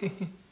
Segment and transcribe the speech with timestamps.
[0.00, 0.28] Hehehe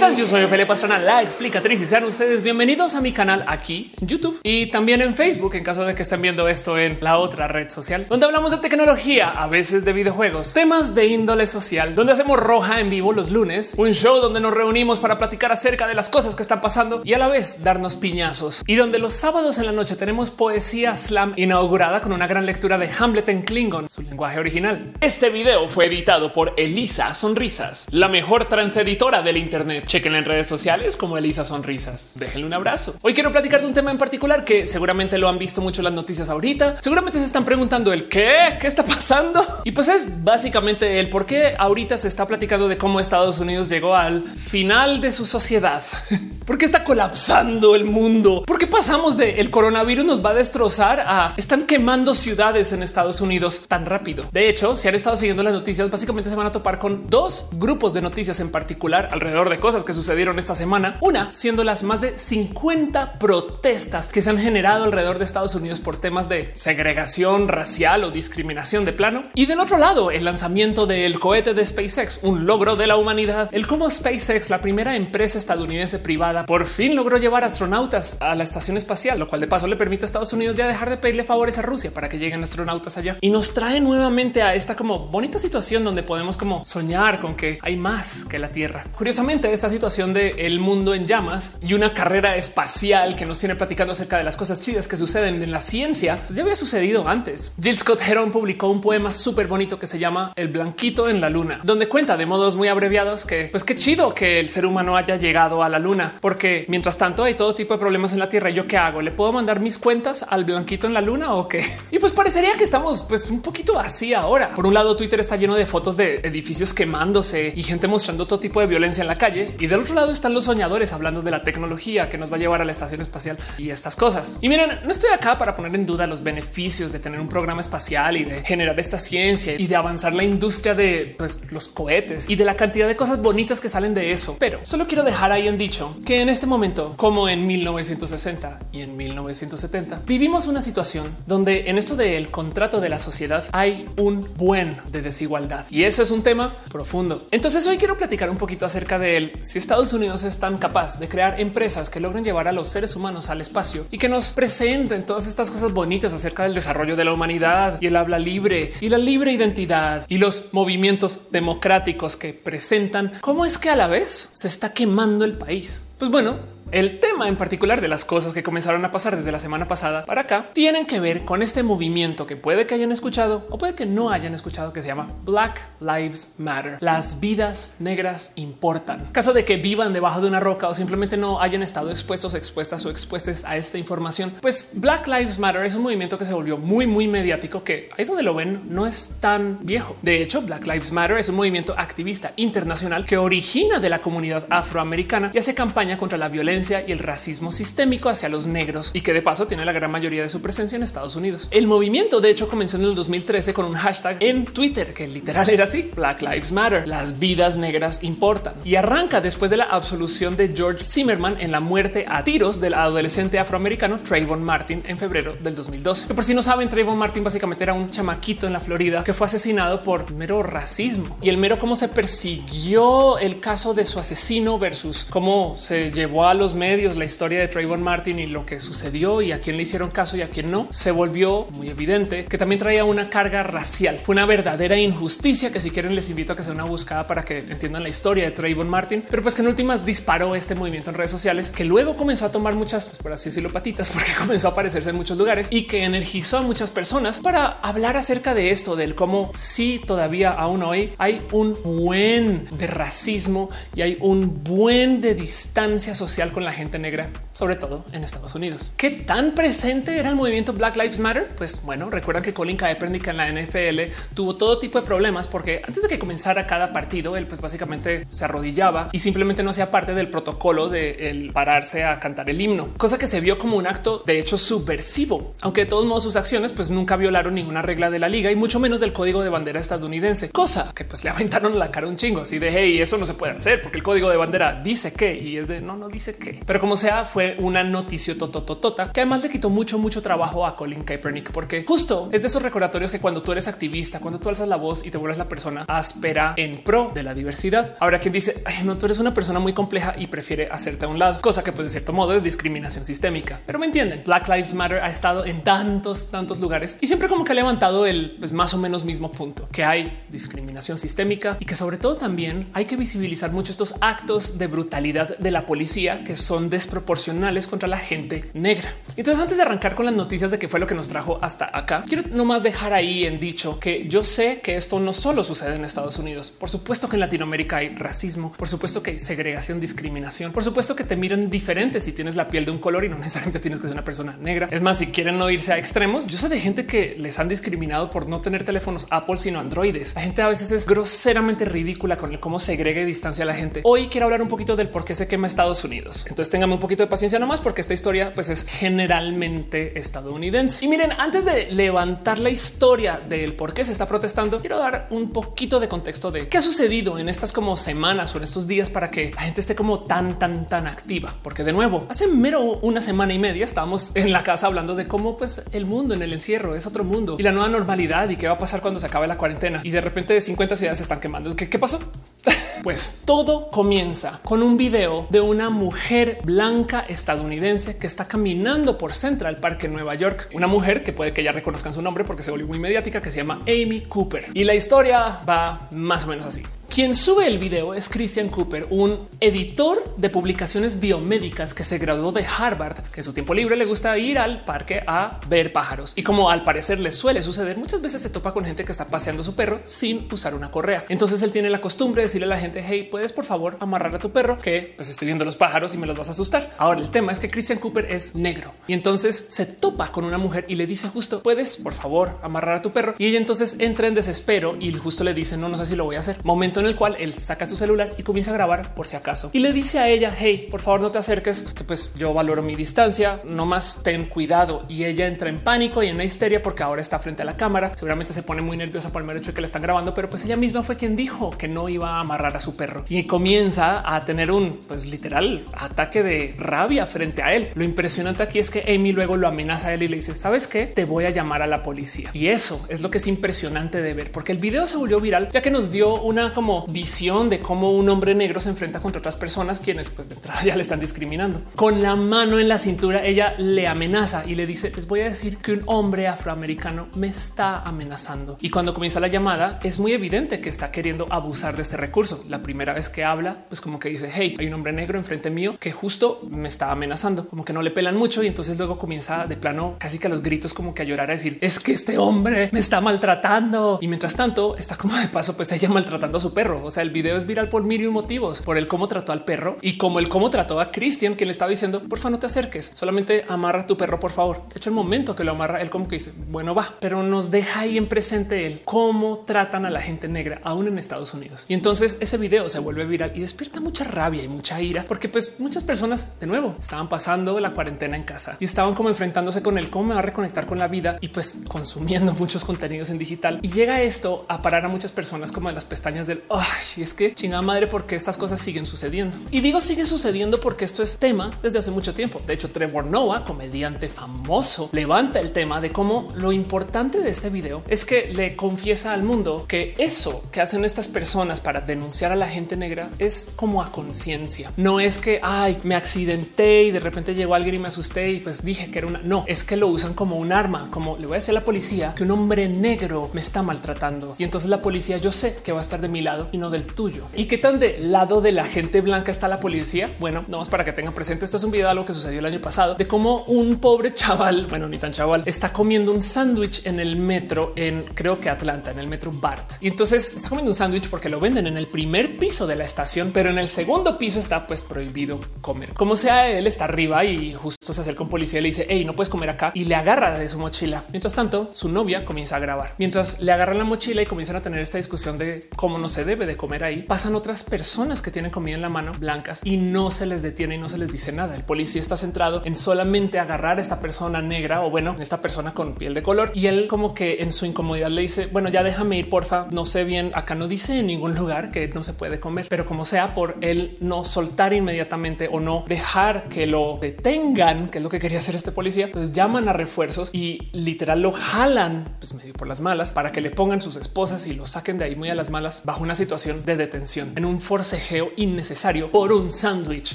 [0.00, 0.16] tal?
[0.16, 4.08] Yo soy Ophelia Pastrana, la explicatriz y sean ustedes bienvenidos a mi canal aquí en
[4.08, 7.48] YouTube y también en Facebook en caso de que estén viendo esto en la otra
[7.48, 12.14] red social donde hablamos de tecnología, a veces de videojuegos, temas de índole social, donde
[12.14, 15.94] hacemos roja en vivo los lunes, un show donde nos reunimos para platicar acerca de
[15.94, 19.58] las cosas que están pasando y a la vez darnos piñazos y donde los sábados
[19.58, 23.90] en la noche tenemos poesía slam inaugurada con una gran lectura de Hamlet en Klingon,
[23.90, 24.94] su lenguaje original.
[25.02, 30.46] Este video fue editado por Elisa Sonrisas, la mejor transeditora del Internet Chequen en redes
[30.46, 32.12] sociales como Elisa Sonrisas.
[32.14, 32.94] Déjenle un abrazo.
[33.02, 35.92] Hoy quiero platicar de un tema en particular que seguramente lo han visto mucho las
[35.92, 36.80] noticias ahorita.
[36.80, 39.44] Seguramente se están preguntando el qué, qué está pasando.
[39.64, 43.68] Y pues es básicamente el por qué ahorita se está platicando de cómo Estados Unidos
[43.68, 45.82] llegó al final de su sociedad.
[46.46, 48.44] ¿Por qué está colapsando el mundo?
[48.46, 52.82] ¿Por qué pasamos de el coronavirus nos va a destrozar a están quemando ciudades en
[52.82, 54.24] Estados Unidos tan rápido?
[54.32, 57.50] De hecho, si han estado siguiendo las noticias, básicamente se van a topar con dos
[57.52, 60.98] grupos de noticias en particular alrededor de cosas que sucedieron esta semana.
[61.00, 65.80] Una siendo las más de 50 protestas que se han generado alrededor de Estados Unidos
[65.80, 69.22] por temas de segregación racial o discriminación de plano.
[69.34, 73.48] Y del otro lado, el lanzamiento del cohete de SpaceX, un logro de la humanidad.
[73.52, 78.44] El cómo SpaceX, la primera empresa estadounidense privada, por fin logró llevar astronautas a la
[78.44, 81.24] estación espacial, lo cual de paso le permite a Estados Unidos ya dejar de pedirle
[81.24, 83.18] favores a Rusia para que lleguen astronautas allá.
[83.20, 87.58] Y nos trae nuevamente a esta como bonita situación donde podemos como soñar con que
[87.62, 88.84] hay más que la Tierra.
[88.96, 93.54] Curiosamente, esta situación de el mundo en llamas y una carrera espacial que nos tiene
[93.54, 97.08] platicando acerca de las cosas chidas que suceden en la ciencia, pues ya había sucedido
[97.08, 97.54] antes.
[97.60, 101.30] Jill Scott Heron publicó un poema súper bonito que se llama El Blanquito en la
[101.30, 104.96] Luna, donde cuenta de modos muy abreviados que pues qué chido que el ser humano
[104.96, 108.28] haya llegado a la Luna, porque mientras tanto hay todo tipo de problemas en la
[108.28, 108.50] Tierra.
[108.50, 109.02] ¿Yo qué hago?
[109.02, 111.64] ¿Le puedo mandar mis cuentas al Blanquito en la Luna o qué?
[111.90, 114.54] Y pues parecería que estamos pues un poquito así ahora.
[114.54, 118.38] Por un lado, Twitter está lleno de fotos de edificios quemándose y gente mostrando todo
[118.38, 121.30] tipo de violencia en la calle y del otro lado están los soñadores hablando de
[121.30, 124.38] la tecnología que nos va a llevar a la estación espacial y estas cosas.
[124.40, 127.60] Y miren, no estoy acá para poner en duda los beneficios de tener un programa
[127.60, 132.28] espacial y de generar esta ciencia y de avanzar la industria de pues, los cohetes
[132.28, 134.36] y de la cantidad de cosas bonitas que salen de eso.
[134.38, 138.80] Pero solo quiero dejar ahí en dicho que en este momento, como en 1960 y
[138.80, 144.26] en 1970, vivimos una situación donde en esto del contrato de la sociedad hay un
[144.36, 147.26] buen de desigualdad y eso es un tema profundo.
[147.30, 151.08] Entonces hoy quiero platicar un poquito acerca del si Estados Unidos es tan capaz de
[151.08, 155.06] crear empresas que logren llevar a los seres humanos al espacio y que nos presenten
[155.06, 158.88] todas estas cosas bonitas acerca del desarrollo de la humanidad y el habla libre y
[158.88, 164.10] la libre identidad y los movimientos democráticos que presentan, ¿cómo es que a la vez
[164.32, 165.84] se está quemando el país?
[165.98, 166.38] Pues bueno,
[166.72, 170.04] el tema en particular de las cosas que comenzaron a pasar desde la semana pasada
[170.06, 173.74] para acá tienen que ver con este movimiento que puede que hayan escuchado o puede
[173.74, 176.78] que no hayan escuchado que se llama Black Lives Matter.
[176.80, 179.08] Las vidas negras importan.
[179.12, 182.86] Caso de que vivan debajo de una roca o simplemente no hayan estado expuestos, expuestas
[182.86, 186.56] o expuestas a esta información, pues Black Lives Matter es un movimiento que se volvió
[186.56, 189.96] muy, muy mediático que ahí donde lo ven no es tan viejo.
[190.02, 194.46] De hecho, Black Lives Matter es un movimiento activista internacional que origina de la comunidad
[194.50, 199.00] afroamericana y hace campaña contra la violencia y el racismo sistémico hacia los negros y
[199.00, 201.48] que de paso tiene la gran mayoría de su presencia en Estados Unidos.
[201.50, 205.48] El movimiento de hecho comenzó en el 2013 con un hashtag en Twitter que literal
[205.48, 206.86] era así Black Lives Matter.
[206.86, 211.60] Las vidas negras importan y arranca después de la absolución de George Zimmerman en la
[211.60, 216.08] muerte a tiros del adolescente afroamericano Trayvon Martin en febrero del 2012.
[216.08, 219.14] Que por si no saben, Trayvon Martin básicamente era un chamaquito en la Florida que
[219.14, 223.98] fue asesinado por mero racismo y el mero cómo se persiguió el caso de su
[223.98, 228.46] asesino versus cómo se llevó a los medios la historia de Trayvon Martin y lo
[228.46, 231.68] que sucedió y a quién le hicieron caso y a quién no, se volvió muy
[231.68, 233.98] evidente que también traía una carga racial.
[234.02, 237.24] Fue una verdadera injusticia que si quieren les invito a que sea una buscada para
[237.24, 240.90] que entiendan la historia de Trayvon Martin, pero pues que en últimas disparó este movimiento
[240.90, 244.12] en redes sociales que luego comenzó a tomar muchas, pues, por así decirlo, patitas porque
[244.18, 248.34] comenzó a aparecerse en muchos lugares y que energizó a muchas personas para hablar acerca
[248.34, 253.96] de esto, del cómo si todavía aún hoy hay un buen de racismo y hay
[254.00, 258.72] un buen de distancia social la gente negra, sobre todo en Estados Unidos.
[258.76, 261.28] ¿Qué tan presente era el movimiento Black Lives Matter?
[261.36, 265.62] Pues bueno, recuerdan que Colin Kaepernick en la NFL tuvo todo tipo de problemas porque
[265.66, 269.70] antes de que comenzara cada partido, él pues básicamente se arrodillaba y simplemente no hacía
[269.70, 273.66] parte del protocolo de pararse a cantar el himno, cosa que se vio como un
[273.66, 277.90] acto de hecho subversivo, aunque de todos modos sus acciones pues nunca violaron ninguna regla
[277.90, 281.10] de la liga y mucho menos del código de bandera estadounidense, cosa que pues le
[281.10, 283.84] aventaron la cara un chingo así de hey, eso no se puede hacer porque el
[283.84, 286.16] código de bandera dice que y es de no, no dice
[286.46, 290.56] Pero como sea, fue una noticia totototota que además le quitó mucho, mucho trabajo a
[290.56, 294.28] Colin Kaepernick, porque justo es de esos recordatorios que cuando tú eres activista, cuando tú
[294.28, 297.76] alzas la voz y te vuelves la persona áspera en pro de la diversidad.
[297.80, 300.98] Ahora quien dice, no, tú eres una persona muy compleja y prefiere hacerte a un
[300.98, 303.40] lado, cosa que pues de cierto modo es discriminación sistémica.
[303.46, 307.24] Pero me entienden, Black Lives Matter ha estado en tantos, tantos lugares y siempre como
[307.24, 311.44] que ha levantado el pues, más o menos mismo punto, que hay discriminación sistémica y
[311.44, 316.04] que sobre todo también hay que visibilizar mucho estos actos de brutalidad de la policía
[316.16, 318.74] son desproporcionales contra la gente negra.
[318.96, 321.50] Entonces antes de arrancar con las noticias de qué fue lo que nos trajo hasta
[321.56, 325.56] acá, quiero nomás dejar ahí en dicho que yo sé que esto no solo sucede
[325.56, 326.30] en Estados Unidos.
[326.30, 330.76] Por supuesto que en Latinoamérica hay racismo, por supuesto que hay segregación, discriminación, por supuesto
[330.76, 333.60] que te miran diferente si tienes la piel de un color y no necesariamente tienes
[333.60, 334.48] que ser una persona negra.
[334.50, 337.28] Es más, si quieren no irse a extremos, yo sé de gente que les han
[337.28, 339.94] discriminado por no tener teléfonos Apple sino androides.
[339.94, 343.34] La gente a veces es groseramente ridícula con el cómo segrega y distancia a la
[343.34, 343.60] gente.
[343.64, 345.99] Hoy quiero hablar un poquito del por qué se quema Estados Unidos.
[346.08, 350.64] Entonces ténganme un poquito de paciencia nomás porque esta historia pues es generalmente estadounidense.
[350.64, 354.88] Y miren, antes de levantar la historia del por qué se está protestando, quiero dar
[354.90, 358.46] un poquito de contexto de qué ha sucedido en estas como semanas o en estos
[358.46, 361.16] días para que la gente esté como tan, tan, tan activa.
[361.22, 364.86] Porque de nuevo, hace mero una semana y media estábamos en la casa hablando de
[364.86, 368.16] cómo pues el mundo en el encierro es otro mundo y la nueva normalidad y
[368.16, 369.60] qué va a pasar cuando se acabe la cuarentena.
[369.62, 371.34] Y de repente de 50 ciudades se están quemando.
[371.36, 371.78] ¿Qué, qué pasó?
[372.62, 375.89] Pues todo comienza con un video de una mujer
[376.22, 380.30] blanca estadounidense que está caminando por Central Park en Nueva York.
[380.34, 383.10] Una mujer que puede que ya reconozcan su nombre porque se volvió muy mediática que
[383.10, 384.26] se llama Amy Cooper.
[384.34, 386.42] Y la historia va más o menos así.
[386.72, 392.12] Quien sube el video es Christian Cooper, un editor de publicaciones biomédicas que se graduó
[392.12, 395.94] de Harvard, que en su tiempo libre le gusta ir al parque a ver pájaros.
[395.96, 398.86] Y como al parecer le suele suceder, muchas veces se topa con gente que está
[398.86, 400.84] paseando su perro sin usar una correa.
[400.88, 403.96] Entonces él tiene la costumbre de decirle a la gente, hey, puedes por favor amarrar
[403.96, 406.54] a tu perro que pues estoy viendo los pájaros y me los vas a asustar.
[406.56, 410.18] Ahora el tema es que Christian Cooper es negro y entonces se topa con una
[410.18, 412.94] mujer y le dice justo, puedes por favor amarrar a tu perro.
[412.96, 415.84] Y ella entonces entra en desespero y justo le dice, no, no sé si lo
[415.84, 416.16] voy a hacer.
[416.22, 419.30] Momento en el cual él saca su celular y comienza a grabar por si acaso.
[419.32, 422.42] Y le dice a ella, hey, por favor no te acerques, que pues yo valoro
[422.42, 424.64] mi distancia, no más ten cuidado.
[424.68, 427.36] Y ella entra en pánico y en una histeria porque ahora está frente a la
[427.36, 427.72] cámara.
[427.74, 430.08] Seguramente se pone muy nerviosa por el mero hecho de que le están grabando, pero
[430.08, 433.04] pues ella misma fue quien dijo que no iba a amarrar a su perro y
[433.06, 437.48] comienza a tener un pues literal ataque de rabia frente a él.
[437.54, 440.46] Lo impresionante aquí es que Amy luego lo amenaza a él y le dice, sabes
[440.46, 442.10] qué, te voy a llamar a la policía.
[442.12, 445.30] Y eso es lo que es impresionante de ver, porque el video se volvió viral
[445.30, 449.00] ya que nos dio una como visión de cómo un hombre negro se enfrenta contra
[449.00, 451.42] otras personas quienes pues de entrada ya le están discriminando.
[451.56, 455.04] Con la mano en la cintura ella le amenaza y le dice les voy a
[455.04, 458.36] decir que un hombre afroamericano me está amenazando.
[458.40, 462.24] Y cuando comienza la llamada es muy evidente que está queriendo abusar de este recurso.
[462.28, 465.30] La primera vez que habla pues como que dice hey hay un hombre negro enfrente
[465.30, 467.28] mío que justo me está amenazando.
[467.28, 470.10] Como que no le pelan mucho y entonces luego comienza de plano casi que a
[470.10, 473.78] los gritos como que a llorar a decir es que este hombre me está maltratando.
[473.80, 476.39] Y mientras tanto está como de paso pues ella maltratando a su perro.
[476.48, 479.58] O sea el video es viral por mil motivos, por el cómo trató al perro
[479.60, 482.26] y como el cómo trató a Christian, que le estaba diciendo, por favor, no te
[482.26, 484.42] acerques, solamente amarra tu perro, por favor.
[484.48, 487.30] De hecho, el momento que lo amarra, él como que dice, bueno, va, pero nos
[487.30, 491.44] deja ahí en presente el cómo tratan a la gente negra, aún en Estados Unidos.
[491.48, 495.08] Y entonces ese video se vuelve viral y despierta mucha rabia y mucha ira, porque
[495.08, 499.42] pues muchas personas de nuevo estaban pasando la cuarentena en casa y estaban como enfrentándose
[499.42, 502.90] con el cómo me va a reconectar con la vida y pues consumiendo muchos contenidos
[502.90, 503.40] en digital.
[503.42, 506.94] Y llega esto a parar a muchas personas como en las pestañas del ay, es
[506.94, 509.18] que chingada madre, porque estas cosas siguen sucediendo.
[509.30, 512.20] Y digo sigue sucediendo porque esto es tema desde hace mucho tiempo.
[512.26, 517.30] De hecho, Trevor Noah, comediante famoso, levanta el tema de cómo lo importante de este
[517.30, 522.12] video es que le confiesa al mundo que eso que hacen estas personas para denunciar
[522.12, 524.52] a la gente negra es como a conciencia.
[524.56, 528.20] No es que ay, me accidenté y de repente llegó alguien y me asusté y
[528.20, 529.00] pues dije que era una.
[529.00, 531.44] No es que lo usan como un arma, como le voy a decir a la
[531.44, 535.52] policía que un hombre negro me está maltratando y entonces la policía yo sé que
[535.52, 537.06] va a estar de mi lado y no del tuyo.
[537.14, 539.88] ¿Y qué tan de lado de la gente blanca está la policía?
[539.98, 541.24] Bueno, no para que tengan presente.
[541.24, 543.94] Esto es un video de algo que sucedió el año pasado de cómo un pobre
[543.94, 548.28] chaval, bueno, ni tan chaval, está comiendo un sándwich en el metro en creo que
[548.28, 549.52] Atlanta, en el metro BART.
[549.60, 552.64] Y entonces está comiendo un sándwich porque lo venden en el primer piso de la
[552.64, 555.74] estación, pero en el segundo piso está pues prohibido comer.
[555.74, 558.84] Como sea, él está arriba y justo se acerca un policía y le dice, hey,
[558.84, 560.84] no puedes comer acá y le agarra de su mochila.
[560.90, 564.42] Mientras tanto, su novia comienza a grabar mientras le agarran la mochila y comienzan a
[564.42, 568.10] tener esta discusión de cómo no se debe de comer ahí, pasan otras personas que
[568.10, 570.92] tienen comida en la mano blancas y no se les detiene y no se les
[570.92, 571.34] dice nada.
[571.34, 575.54] El policía está centrado en solamente agarrar a esta persona negra o bueno, esta persona
[575.54, 578.62] con piel de color y él como que en su incomodidad le dice, bueno, ya
[578.62, 581.94] déjame ir, porfa, no sé bien, acá no dice en ningún lugar que no se
[581.94, 586.78] puede comer, pero como sea por él no soltar inmediatamente o no dejar que lo
[586.80, 591.02] detengan, que es lo que quería hacer este policía, entonces llaman a refuerzos y literal
[591.02, 594.46] lo jalan pues medio por las malas para que le pongan sus esposas y lo
[594.46, 598.12] saquen de ahí muy a las malas bajo una situación de detención en un forcejeo
[598.16, 599.92] innecesario por un sándwich.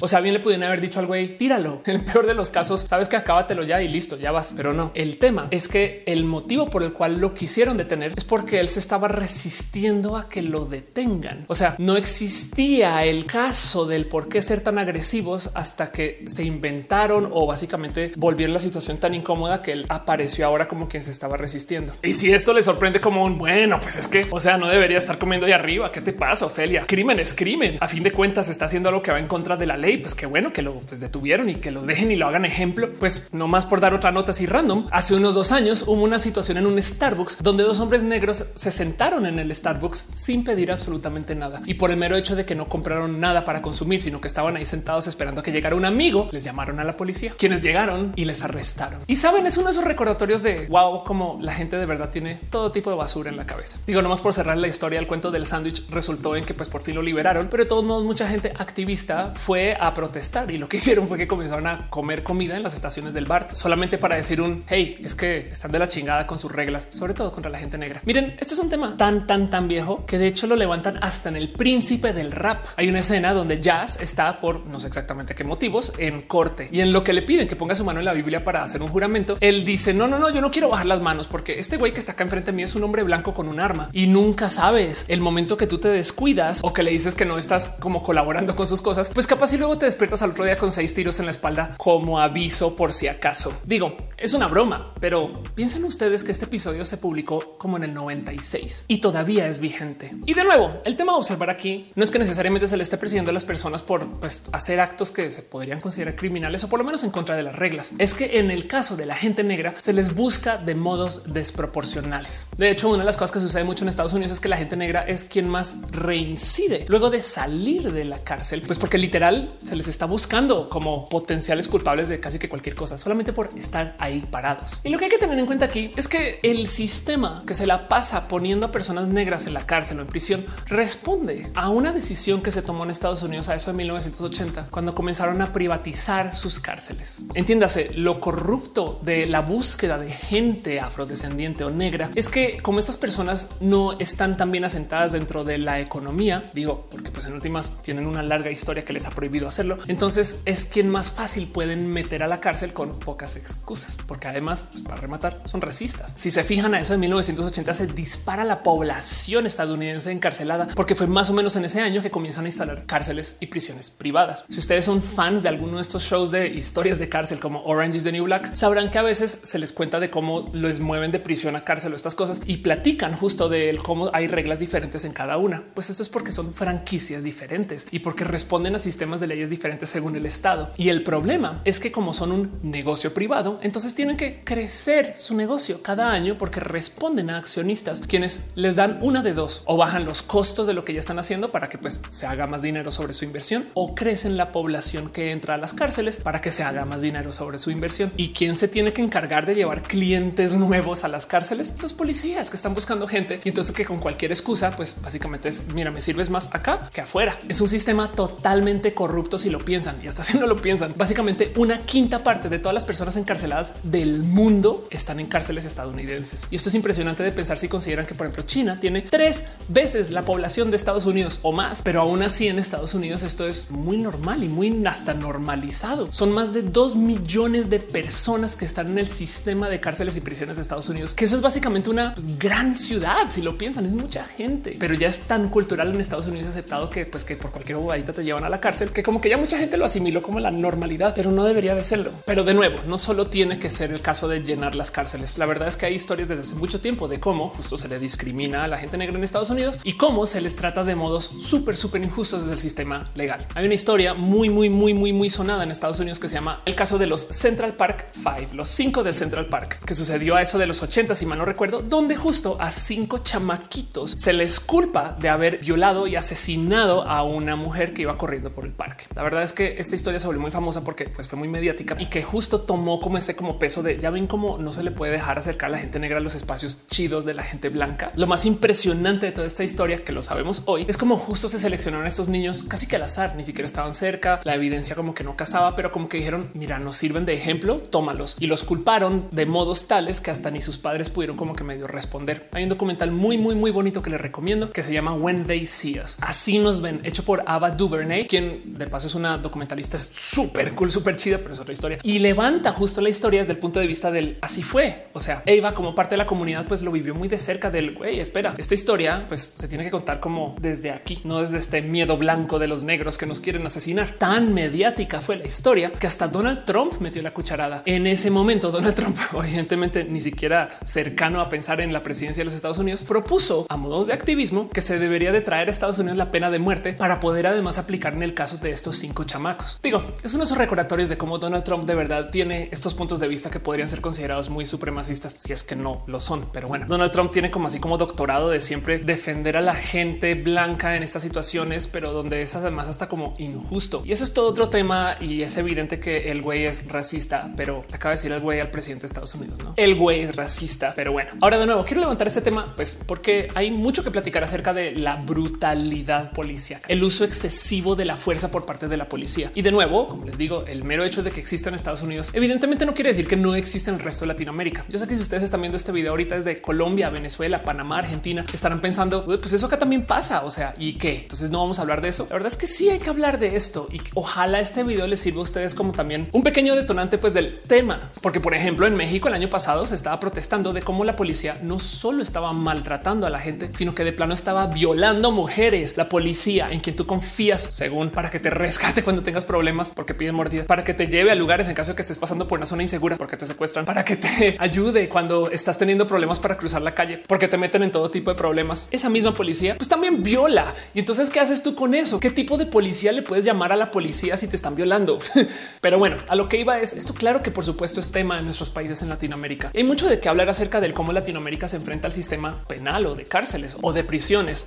[0.00, 1.82] O sea, bien le pudieron haber dicho al güey, tíralo.
[1.96, 4.52] En el peor de los casos, sabes que acábatelo ya y listo, ya vas.
[4.56, 8.24] Pero no, el tema es que el motivo por el cual lo quisieron detener es
[8.24, 11.44] porque él se estaba resistiendo a que lo detengan.
[11.48, 16.44] O sea, no existía el caso del por qué ser tan agresivos hasta que se
[16.44, 21.10] inventaron o básicamente volvieron la situación tan incómoda que él apareció ahora como quien se
[21.10, 21.92] estaba resistiendo.
[22.02, 24.98] Y si esto le sorprende como un bueno, pues es que, o sea, no debería
[24.98, 25.85] estar comiendo de arriba.
[25.92, 26.84] ¿Qué te pasa, Ofelia?
[26.86, 27.78] Crimen es crimen.
[27.80, 29.98] A fin de cuentas está haciendo algo que va en contra de la ley.
[29.98, 32.92] Pues qué bueno que lo pues, detuvieron y que lo dejen y lo hagan ejemplo.
[32.98, 34.86] Pues no más por dar otra nota así random.
[34.90, 38.70] Hace unos dos años hubo una situación en un Starbucks donde dos hombres negros se
[38.70, 41.62] sentaron en el Starbucks sin pedir absolutamente nada.
[41.66, 44.56] Y por el mero hecho de que no compraron nada para consumir, sino que estaban
[44.56, 48.12] ahí sentados esperando a que llegara un amigo, les llamaron a la policía, quienes llegaron
[48.16, 49.00] y les arrestaron.
[49.06, 52.40] Y saben, es uno de esos recordatorios de wow, como la gente de verdad tiene
[52.50, 53.78] todo tipo de basura en la cabeza.
[53.86, 56.82] Digo, nomás por cerrar la historia, el cuento del sándwich resultó en que pues por
[56.82, 60.68] fin lo liberaron, pero de todos modos mucha gente activista fue a protestar y lo
[60.68, 64.16] que hicieron fue que comenzaron a comer comida en las estaciones del BART solamente para
[64.16, 67.50] decir un hey, es que están de la chingada con sus reglas, sobre todo contra
[67.50, 68.02] la gente negra.
[68.04, 71.28] Miren, este es un tema tan, tan, tan viejo que de hecho lo levantan hasta
[71.28, 72.66] en el príncipe del rap.
[72.76, 76.80] Hay una escena donde Jazz está por no sé exactamente qué motivos en corte y
[76.80, 78.88] en lo que le piden que ponga su mano en la Biblia para hacer un
[78.88, 79.38] juramento.
[79.40, 82.00] Él dice no, no, no, yo no quiero bajar las manos porque este güey que
[82.00, 85.20] está acá enfrente mío es un hombre blanco con un arma y nunca sabes el
[85.20, 88.66] momento que tú te descuidas o que le dices que no estás como colaborando con
[88.66, 91.26] sus cosas, pues capaz y luego te despiertas al otro día con seis tiros en
[91.26, 93.52] la espalda como aviso por si acaso.
[93.64, 97.94] Digo, es una broma, pero piensen ustedes que este episodio se publicó como en el
[97.94, 100.14] 96 y todavía es vigente.
[100.24, 102.98] Y de nuevo, el tema a observar aquí no es que necesariamente se le esté
[102.98, 106.78] persiguiendo a las personas por pues, hacer actos que se podrían considerar criminales o por
[106.78, 107.92] lo menos en contra de las reglas.
[107.98, 112.48] Es que en el caso de la gente negra se les busca de modos desproporcionales.
[112.56, 114.56] De hecho, una de las cosas que sucede mucho en Estados Unidos es que la
[114.56, 115.55] gente negra es quien más
[115.90, 121.04] reincide luego de salir de la cárcel, pues porque literal se les está buscando como
[121.04, 124.80] potenciales culpables de casi que cualquier cosa, solamente por estar ahí parados.
[124.84, 127.66] Y lo que hay que tener en cuenta aquí es que el sistema que se
[127.66, 131.92] la pasa poniendo a personas negras en la cárcel o en prisión responde a una
[131.92, 136.34] decisión que se tomó en Estados Unidos a eso de 1980, cuando comenzaron a privatizar
[136.34, 137.22] sus cárceles.
[137.34, 142.96] Entiéndase, lo corrupto de la búsqueda de gente afrodescendiente o negra es que como estas
[142.96, 147.82] personas no están tan bien asentadas dentro de la economía, digo, porque pues en últimas
[147.82, 151.88] tienen una larga historia que les ha prohibido hacerlo, entonces es quien más fácil pueden
[151.88, 156.12] meter a la cárcel con pocas excusas, porque además, pues, para rematar, son racistas.
[156.16, 161.06] Si se fijan a eso en 1980 se dispara la población estadounidense encarcelada, porque fue
[161.06, 164.44] más o menos en ese año que comienzan a instalar cárceles y prisiones privadas.
[164.48, 167.98] Si ustedes son fans de alguno de estos shows de historias de cárcel como Orange
[167.98, 171.10] is the New Black, sabrán que a veces se les cuenta de cómo les mueven
[171.10, 175.04] de prisión a cárcel o estas cosas y platican justo de cómo hay reglas diferentes
[175.04, 175.64] en cada una.
[175.74, 179.90] Pues esto es porque son franquicias diferentes y porque responden a sistemas de leyes diferentes
[179.90, 180.70] según el estado.
[180.76, 185.34] Y el problema es que como son un negocio privado, entonces tienen que crecer su
[185.34, 190.04] negocio cada año porque responden a accionistas quienes les dan una de dos o bajan
[190.04, 192.92] los costos de lo que ya están haciendo para que pues se haga más dinero
[192.92, 196.62] sobre su inversión o crecen la población que entra a las cárceles para que se
[196.62, 198.12] haga más dinero sobre su inversión.
[198.16, 201.74] ¿Y quién se tiene que encargar de llevar clientes nuevos a las cárceles?
[201.80, 204.96] Los policías que están buscando gente y entonces que con cualquier excusa, pues
[205.44, 207.38] es mira, me sirves más acá que afuera.
[207.48, 210.94] Es un sistema totalmente corrupto si lo piensan y hasta si no lo piensan.
[210.96, 216.46] Básicamente una quinta parte de todas las personas encarceladas del mundo están en cárceles estadounidenses.
[216.50, 220.10] Y esto es impresionante de pensar si consideran que, por ejemplo, China tiene tres veces
[220.10, 223.70] la población de Estados Unidos o más, pero aún así en Estados Unidos esto es
[223.70, 226.12] muy normal y muy hasta normalizado.
[226.12, 230.20] Son más de dos millones de personas que están en el sistema de cárceles y
[230.20, 233.30] prisiones de Estados Unidos, que eso es básicamente una pues, gran ciudad.
[233.30, 236.90] Si lo piensan, es mucha gente, pero ya es tan cultural en Estados Unidos aceptado
[236.90, 239.36] que, pues, que por cualquier bobadita te llevan a la cárcel, que como que ya
[239.36, 242.12] mucha gente lo asimiló como la normalidad, pero no debería de serlo.
[242.24, 245.38] Pero de nuevo, no solo tiene que ser el caso de llenar las cárceles.
[245.38, 247.98] La verdad es que hay historias desde hace mucho tiempo de cómo justo se le
[247.98, 251.30] discrimina a la gente negra en Estados Unidos y cómo se les trata de modos
[251.40, 253.46] súper, súper injustos desde el sistema legal.
[253.54, 256.60] Hay una historia muy, muy, muy, muy, muy sonada en Estados Unidos que se llama
[256.64, 260.42] el caso de los Central Park Five, los cinco del Central Park, que sucedió a
[260.42, 264.60] eso de los 80, si mal no recuerdo, donde justo a cinco chamaquitos se les
[264.60, 269.04] culpa de haber violado y asesinado a una mujer que iba corriendo por el parque.
[269.14, 271.96] La verdad es que esta historia se volvió muy famosa porque pues, fue muy mediática
[271.98, 274.90] y que justo tomó como este como peso de ya ven cómo no se le
[274.90, 278.12] puede dejar acercar a la gente negra a los espacios chidos de la gente blanca.
[278.16, 281.58] Lo más impresionante de toda esta historia que lo sabemos hoy es como justo se
[281.58, 284.40] seleccionaron estos niños casi que al azar, ni siquiera estaban cerca.
[284.44, 287.78] La evidencia como que no casaba, pero como que dijeron mira, nos sirven de ejemplo,
[287.78, 291.64] tómalos y los culparon de modos tales que hasta ni sus padres pudieron como que
[291.64, 292.48] medio responder.
[292.52, 295.66] Hay un documental muy, muy, muy bonito que les recomiendo que se llama When They
[295.66, 296.16] See Us.
[296.20, 300.90] Así nos ven, hecho por Ava DuVernay, quien de paso es una documentalista súper cool,
[300.90, 303.86] súper chida, pero es otra historia y levanta justo la historia desde el punto de
[303.86, 305.08] vista del así fue.
[305.12, 307.94] O sea, Eva como parte de la comunidad, pues lo vivió muy de cerca del
[307.94, 308.20] güey.
[308.20, 312.16] Espera, esta historia pues se tiene que contar como desde aquí, no desde este miedo
[312.16, 314.14] blanco de los negros que nos quieren asesinar.
[314.18, 317.82] Tan mediática fue la historia que hasta Donald Trump metió la cucharada.
[317.86, 322.46] En ese momento, Donald Trump, evidentemente ni siquiera cercano a pensar en la presidencia de
[322.46, 325.98] los Estados Unidos, propuso a modos de activismo que se debería de traer a Estados
[326.00, 329.24] Unidos la pena de muerte para poder además aplicar en el caso de estos cinco
[329.24, 329.78] chamacos.
[329.82, 333.18] Digo, es uno de esos recordatorios de cómo Donald Trump de verdad tiene estos puntos
[333.18, 336.50] de vista que podrían ser considerados muy supremacistas, si es que no lo son.
[336.52, 340.34] Pero bueno, Donald Trump tiene como así como doctorado de siempre defender a la gente
[340.34, 344.02] blanca en estas situaciones, pero donde es además hasta como injusto.
[344.04, 347.82] Y eso es todo otro tema y es evidente que el güey es racista, pero
[347.94, 349.72] acaba de decir el güey al presidente de Estados Unidos, ¿no?
[349.78, 351.30] El güey es racista, pero bueno.
[351.40, 354.92] Ahora de nuevo, quiero levantar este tema, pues porque hay mucho que platicar acerca de
[354.92, 359.50] la brutalidad policíaca, el uso excesivo de la fuerza por parte de la policía.
[359.54, 362.30] Y de nuevo, como les digo, el mero hecho de que exista en Estados Unidos,
[362.32, 364.84] evidentemente no quiere decir que no exista en el resto de Latinoamérica.
[364.88, 368.44] Yo sé que si ustedes están viendo este video ahorita desde Colombia, Venezuela, Panamá, Argentina,
[368.52, 370.44] estarán pensando, pues eso acá también pasa.
[370.44, 371.20] O sea, ¿y qué?
[371.22, 372.26] Entonces no vamos a hablar de eso.
[372.28, 375.20] La verdad es que sí hay que hablar de esto y ojalá este video les
[375.20, 378.10] sirva a ustedes como también un pequeño detonante pues del tema.
[378.22, 381.54] Porque por ejemplo en México el año pasado se estaba protestando de cómo la policía
[381.62, 385.98] no solo estaba maltratando a la gente, sino que de plano estaba violando mujeres.
[385.98, 390.14] La policía en quien tú confías según para que te rescate cuando tengas problemas porque
[390.14, 392.58] piden mordidas, para que te lleve a lugares en caso de que estés pasando por
[392.58, 396.56] una zona insegura porque te secuestran, para que te ayude cuando estás teniendo problemas para
[396.56, 398.88] cruzar la calle, porque te meten en todo tipo de problemas.
[398.90, 400.74] Esa misma policía pues también viola.
[400.94, 402.18] Y entonces, ¿qué haces tú con eso?
[402.18, 405.18] ¿Qué tipo de policía le puedes llamar a la policía si te están violando?
[405.80, 407.12] Pero bueno, a lo que iba es esto.
[407.12, 409.70] Claro que por supuesto es tema en nuestros países en Latinoamérica.
[409.74, 413.14] Hay mucho de qué hablar acerca del cómo Latinoamérica se enfrenta al sistema penal o
[413.14, 414.04] de cárceles o de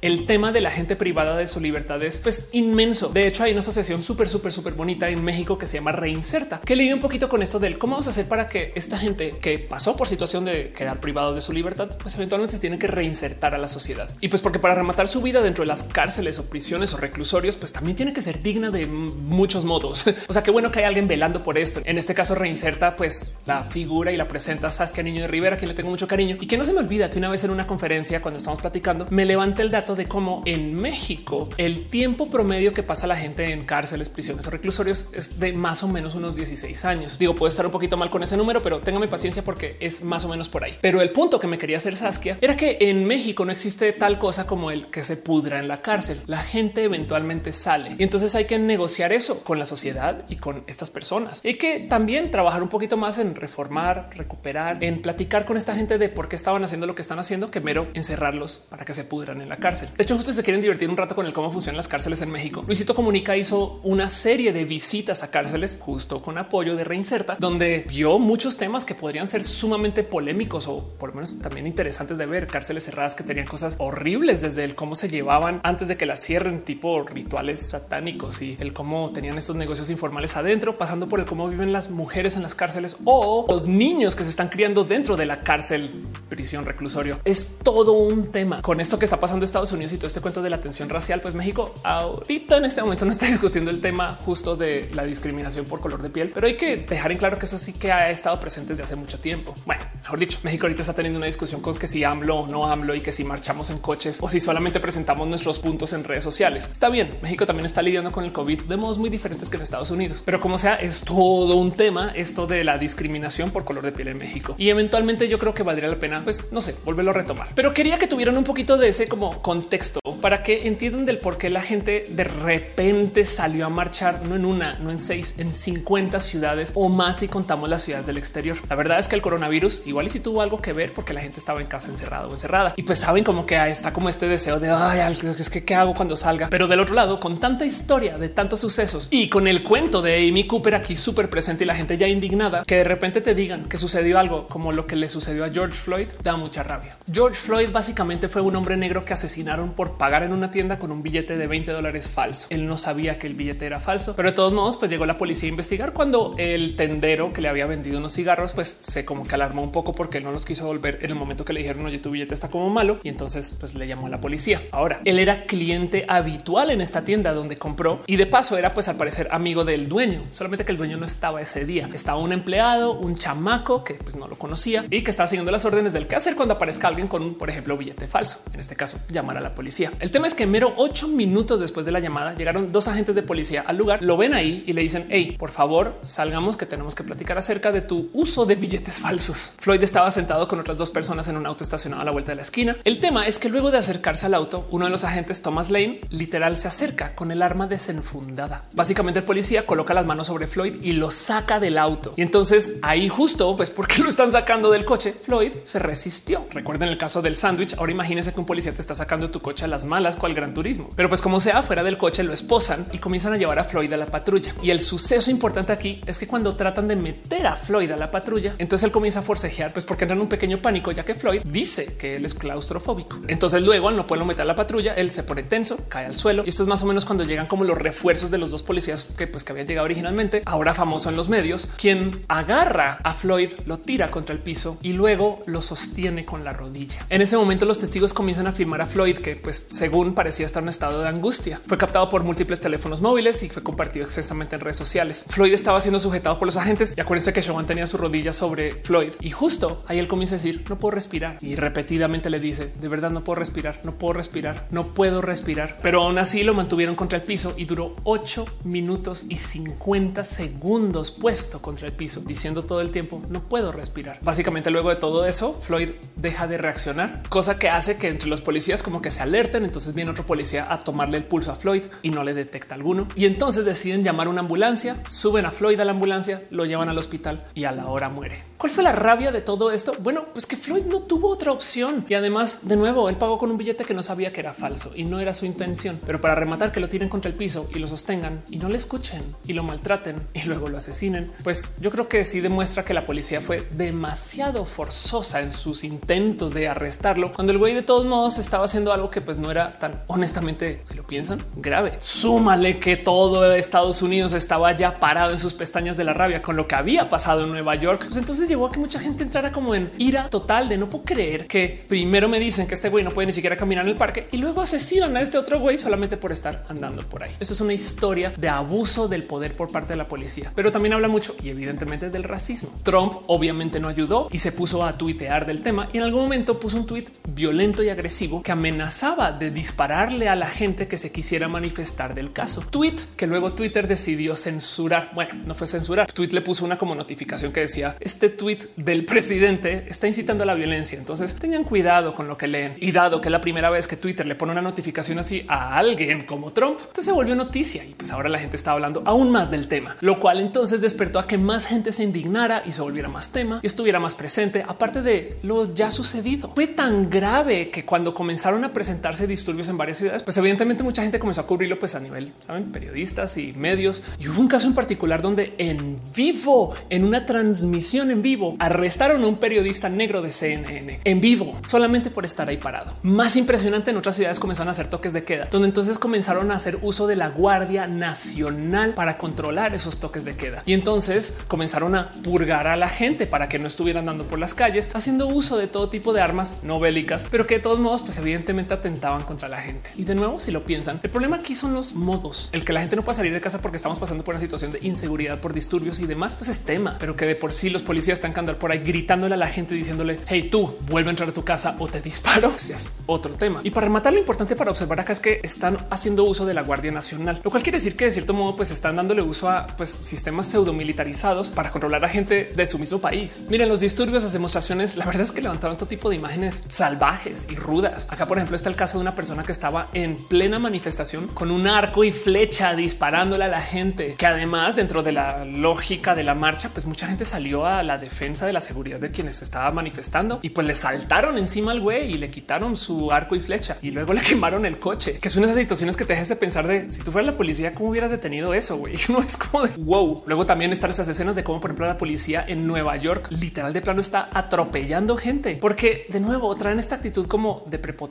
[0.01, 3.09] El tema de la gente privada de su libertad es pues inmenso.
[3.09, 6.59] De hecho, hay una asociación súper, súper, súper bonita en México que se llama Reinserta,
[6.61, 9.29] que leí un poquito con esto del cómo vamos a hacer para que esta gente
[9.29, 12.87] que pasó por situación de quedar privados de su libertad, pues eventualmente se tienen que
[12.87, 14.09] reinsertar a la sociedad.
[14.21, 17.55] Y pues porque para rematar su vida dentro de las cárceles o prisiones o reclusorios,
[17.55, 20.05] pues también tiene que ser digna de muchos modos.
[20.27, 21.81] o sea, qué bueno que hay alguien velando por esto.
[21.85, 25.69] En este caso, reinserta pues la figura y la presenta Saskia Niño de Rivera, quien
[25.69, 27.67] le tengo mucho cariño y que no se me olvida que una vez en una
[27.67, 32.71] conferencia, cuando estamos platicando, me levanté el dato de cómo en México el tiempo promedio
[32.71, 36.35] que pasa la gente en cárceles, prisiones o reclusorios es de más o menos unos
[36.35, 37.19] 16 años.
[37.19, 40.25] Digo, puede estar un poquito mal con ese número, pero téngame paciencia porque es más
[40.25, 40.77] o menos por ahí.
[40.81, 44.17] Pero el punto que me quería hacer Saskia era que en México no existe tal
[44.19, 46.21] cosa como el que se pudra en la cárcel.
[46.27, 50.63] La gente eventualmente sale y entonces hay que negociar eso con la sociedad y con
[50.67, 51.41] estas personas.
[51.43, 55.97] Y que también trabajar un poquito más en reformar, recuperar, en platicar con esta gente
[55.97, 59.03] de por qué estaban haciendo lo que están haciendo, que mero encerrarlos para que se
[59.03, 59.89] pudran en la cárcel.
[59.97, 62.31] De hecho, justo se quieren divertir un rato con el cómo funcionan las cárceles en
[62.31, 62.63] México.
[62.65, 67.85] Luisito Comunica hizo una serie de visitas a cárceles justo con apoyo de Reinserta, donde
[67.89, 72.25] vio muchos temas que podrían ser sumamente polémicos o por lo menos también interesantes de
[72.25, 72.47] ver.
[72.47, 76.21] Cárceles cerradas que tenían cosas horribles desde el cómo se llevaban antes de que las
[76.21, 81.25] cierren, tipo rituales satánicos y el cómo tenían estos negocios informales adentro, pasando por el
[81.25, 85.17] cómo viven las mujeres en las cárceles o los niños que se están criando dentro
[85.17, 87.19] de la cárcel, prisión, reclusorio.
[87.25, 90.21] Es todo un tema con esto que está pasando en Estados Unidos y todo este
[90.21, 91.21] cuento de la tensión racial.
[91.21, 95.65] Pues México ahorita en este momento no está discutiendo el tema justo de la discriminación
[95.65, 98.09] por color de piel, pero hay que dejar en claro que eso sí que ha
[98.09, 99.53] estado presente desde hace mucho tiempo.
[99.65, 102.65] Bueno, mejor dicho, México ahorita está teniendo una discusión con que si AMLO o no
[102.65, 106.23] AMLO y que si marchamos en coches o si solamente presentamos nuestros puntos en redes
[106.23, 106.69] sociales.
[106.71, 109.63] Está bien, México también está lidiando con el COVID de modos muy diferentes que en
[109.63, 113.83] Estados Unidos, pero como sea, es todo un tema esto de la discriminación por color
[113.83, 116.75] de piel en México y eventualmente yo creo que valdría la pena, pues no sé,
[116.83, 117.49] volverlo a retomar.
[117.55, 121.37] Pero quería que tuvieran un poquito de ese como contexto para que entiendan del por
[121.37, 125.53] qué la gente de repente salió a marchar, no en una, no en seis, en
[125.53, 128.57] 50 ciudades o más si contamos las ciudades del exterior.
[128.69, 131.21] La verdad es que el coronavirus igual y si tuvo algo que ver porque la
[131.21, 134.27] gente estaba en casa encerrada o encerrada y pues saben como que está como este
[134.27, 134.99] deseo de ay,
[135.39, 136.49] es que qué hago cuando salga.
[136.49, 140.27] Pero del otro lado, con tanta historia de tantos sucesos y con el cuento de
[140.27, 143.65] Amy Cooper aquí súper presente y la gente ya indignada que de repente te digan
[143.65, 146.97] que sucedió algo como lo que le sucedió a George Floyd, da mucha rabia.
[147.11, 150.91] George Floyd básicamente fue un hombre negro que asesinaron por pagar en una tienda con
[150.91, 152.47] un billete de 20 dólares falso.
[152.49, 155.17] Él no sabía que el billete era falso, pero de todos modos, pues llegó la
[155.17, 159.27] policía a investigar cuando el tendero que le había vendido unos cigarros, pues se como
[159.27, 161.59] que alarmó un poco porque él no los quiso volver en el momento que le
[161.59, 162.99] dijeron, oye, tu billete está como malo.
[163.03, 164.61] Y entonces pues le llamó a la policía.
[164.71, 168.87] Ahora, él era cliente habitual en esta tienda donde compró y de paso era pues
[168.87, 171.89] al parecer amigo del dueño, solamente que el dueño no estaba ese día.
[171.93, 175.65] Estaba un empleado, un chamaco que pues no lo conocía y que estaba siguiendo las
[175.65, 178.41] órdenes del qué hacer cuando aparezca alguien con un, por ejemplo, billete falso.
[178.53, 179.91] En este caso, llamar a la policía.
[179.99, 183.23] El tema es que mero ocho minutos después de la llamada llegaron dos agentes de
[183.23, 186.95] policía al lugar, lo ven ahí y le dicen, hey, por favor, salgamos que tenemos
[186.95, 189.53] que platicar acerca de tu uso de billetes falsos.
[189.57, 192.37] Floyd estaba sentado con otras dos personas en un auto estacionado a la vuelta de
[192.37, 192.77] la esquina.
[192.83, 196.01] El tema es que luego de acercarse al auto, uno de los agentes, Thomas Lane,
[196.09, 198.65] literal se acerca con el arma desenfundada.
[198.75, 202.11] Básicamente el policía coloca las manos sobre Floyd y lo saca del auto.
[202.15, 206.47] Y entonces ahí justo, pues porque lo están sacando del coche, Floyd se resistió.
[206.51, 207.75] Recuerden el caso del sándwich.
[207.77, 210.53] Ahora imagínense que un policía te está sacando tu coche a las malas cual gran
[210.53, 210.89] turismo.
[210.95, 213.91] Pero pues como sea, fuera del coche lo esposan y comienzan a llevar a Floyd
[213.93, 214.53] a la patrulla.
[214.61, 218.11] Y el suceso importante aquí es que cuando tratan de meter a Floyd a la
[218.11, 221.15] patrulla, entonces él comienza a forcejear, pues porque entra en un pequeño pánico, ya que
[221.15, 223.19] Floyd dice que él es claustrofóbico.
[223.27, 226.43] Entonces luego no poderlo meter a la patrulla, él se pone tenso, cae al suelo.
[226.45, 229.09] Y esto es más o menos cuando llegan como los refuerzos de los dos policías
[229.17, 233.79] que pues habían llegado originalmente, ahora famoso en los medios, quien agarra a Floyd, lo
[233.79, 237.05] tira contra el piso y luego lo sostiene con la rodilla.
[237.09, 240.61] En ese momento los testigos comienzan a afirmar a Floyd que pues según parecía estar
[240.61, 241.59] en un estado de angustia.
[241.67, 245.25] Fue captado por múltiples teléfonos móviles y fue compartido extensamente en redes sociales.
[245.27, 248.83] Floyd estaba siendo sujetado por los agentes y acuérdense que Chauvin tenía su rodilla sobre
[248.83, 252.71] Floyd y justo ahí él comienza a decir no puedo respirar y repetidamente le dice
[252.79, 255.77] de verdad no puedo respirar, no puedo respirar, no puedo respirar.
[255.81, 261.11] Pero aún así lo mantuvieron contra el piso y duró 8 minutos y 50 segundos
[261.11, 264.19] puesto contra el piso diciendo todo el tiempo no puedo respirar.
[264.21, 268.41] Básicamente luego de todo eso Floyd deja de reaccionar, cosa que hace que entre los
[268.41, 269.63] policías como que se alerten.
[269.63, 273.07] Entonces viene otro policía a tomarle el pulso a Floyd y no le detecta alguno.
[273.15, 276.97] Y entonces deciden llamar una ambulancia, suben a Floyd a la ambulancia, lo llevan al
[276.97, 278.43] hospital y a la hora muere.
[278.57, 279.93] ¿Cuál fue la rabia de todo esto?
[279.99, 283.51] Bueno, pues que Floyd no tuvo otra opción y además de nuevo él pagó con
[283.51, 286.35] un billete que no sabía que era falso y no era su intención, pero para
[286.35, 289.53] rematar que lo tiren contra el piso y lo sostengan y no le escuchen y
[289.53, 293.39] lo maltraten y luego lo asesinen, pues yo creo que sí demuestra que la policía
[293.39, 298.58] fue demasiado forzosa en sus intentos de arrestarlo cuando el güey de todos modos estaba
[298.65, 301.93] haciendo algo que pues no era tan honestamente, si lo piensan, grave.
[301.99, 306.55] Súmale que todo Estados Unidos estaba ya parado en sus pestañas de la rabia con
[306.55, 308.03] lo que había pasado en Nueva York.
[308.05, 311.03] Pues entonces llevó a que mucha gente entrara como en ira total de no puedo
[311.03, 313.97] creer que primero me dicen que este güey no puede ni siquiera caminar en el
[313.97, 317.31] parque y luego asesinan a este otro güey solamente por estar andando por ahí.
[317.39, 320.93] Esto es una historia de abuso del poder por parte de la policía, pero también
[320.93, 322.69] habla mucho y evidentemente del racismo.
[322.83, 326.59] Trump obviamente no ayudó y se puso a tuitear del tema y en algún momento
[326.59, 331.11] puso un tuit violento y agresivo que amenazaba de dispararle a la gente que se
[331.11, 332.61] quisiera manifestar del caso.
[332.61, 335.11] Tweet que luego Twitter decidió censurar.
[335.13, 336.11] Bueno, no fue censurar.
[336.11, 340.47] Tweet le puso una como notificación que decía este tweet del presidente está incitando a
[340.47, 340.97] la violencia.
[340.97, 342.75] Entonces tengan cuidado con lo que leen.
[342.79, 346.25] Y dado que la primera vez que Twitter le pone una notificación así a alguien
[346.25, 349.51] como Trump, entonces se volvió noticia y pues ahora la gente está hablando aún más
[349.51, 353.09] del tema, lo cual entonces despertó a que más gente se indignara y se volviera
[353.09, 354.65] más tema y estuviera más presente.
[354.67, 359.77] Aparte de lo ya sucedido, fue tan grave que cuando comenzaron a presentarse disturbios en
[359.77, 363.51] varias ciudades, pues evidentemente mucha gente comenzó a cubrirlo pues a nivel, saben, periodistas y
[363.51, 364.01] medios.
[364.17, 369.25] Y hubo un caso en particular donde en vivo, en una transmisión en vivo, arrestaron
[369.25, 372.93] a un periodista negro de CNN en vivo solamente por estar ahí parado.
[373.03, 376.55] Más impresionante en otras ciudades comenzaron a hacer toques de queda, donde entonces comenzaron a
[376.55, 380.63] hacer uso de la Guardia Nacional para controlar esos toques de queda.
[380.65, 384.53] Y entonces comenzaron a purgar a la gente para que no estuvieran dando por las
[384.53, 388.01] calles, haciendo uso de todo tipo de armas no bélicas, pero que de todos modos,
[388.01, 389.89] pues atentaban contra la gente.
[389.95, 392.49] Y de nuevo, si lo piensan, el problema aquí son los modos.
[392.51, 394.71] El que la gente no pueda salir de casa porque estamos pasando por una situación
[394.71, 397.81] de inseguridad por disturbios y demás, pues es tema, pero que de por sí los
[397.81, 401.11] policías están que andar por ahí gritándole a la gente diciéndole hey tú vuelve a
[401.11, 402.53] entrar a tu casa o te disparo.
[402.69, 403.61] Es otro tema.
[403.63, 406.61] Y para rematar, lo importante para observar acá es que están haciendo uso de la
[406.61, 409.65] Guardia Nacional, lo cual quiere decir que de cierto modo pues están dándole uso a
[409.75, 413.45] pues, sistemas pseudo militarizados para controlar a gente de su mismo país.
[413.49, 417.47] Miren los disturbios, las demostraciones, la verdad es que levantaron todo tipo de imágenes salvajes
[417.49, 418.07] y rudas.
[418.19, 421.51] Acá, por ejemplo, está el caso de una persona que estaba en plena manifestación con
[421.51, 426.23] un arco y flecha disparándole a la gente, que además dentro de la lógica de
[426.23, 429.71] la marcha, pues mucha gente salió a la defensa de la seguridad de quienes estaba
[429.71, 433.77] manifestando y pues le saltaron encima al güey y le quitaron su arco y flecha
[433.81, 436.67] y luego le quemaron el coche, que de esas situaciones que te dejas de pensar
[436.67, 438.75] de si tú fueras la policía, cómo hubieras detenido eso?
[438.75, 440.23] Güey, no es como de wow.
[440.25, 443.71] Luego también están esas escenas de cómo, por ejemplo, la policía en Nueva York literal
[443.71, 448.08] de plano está atropellando gente porque de nuevo traen esta actitud como de prepotencia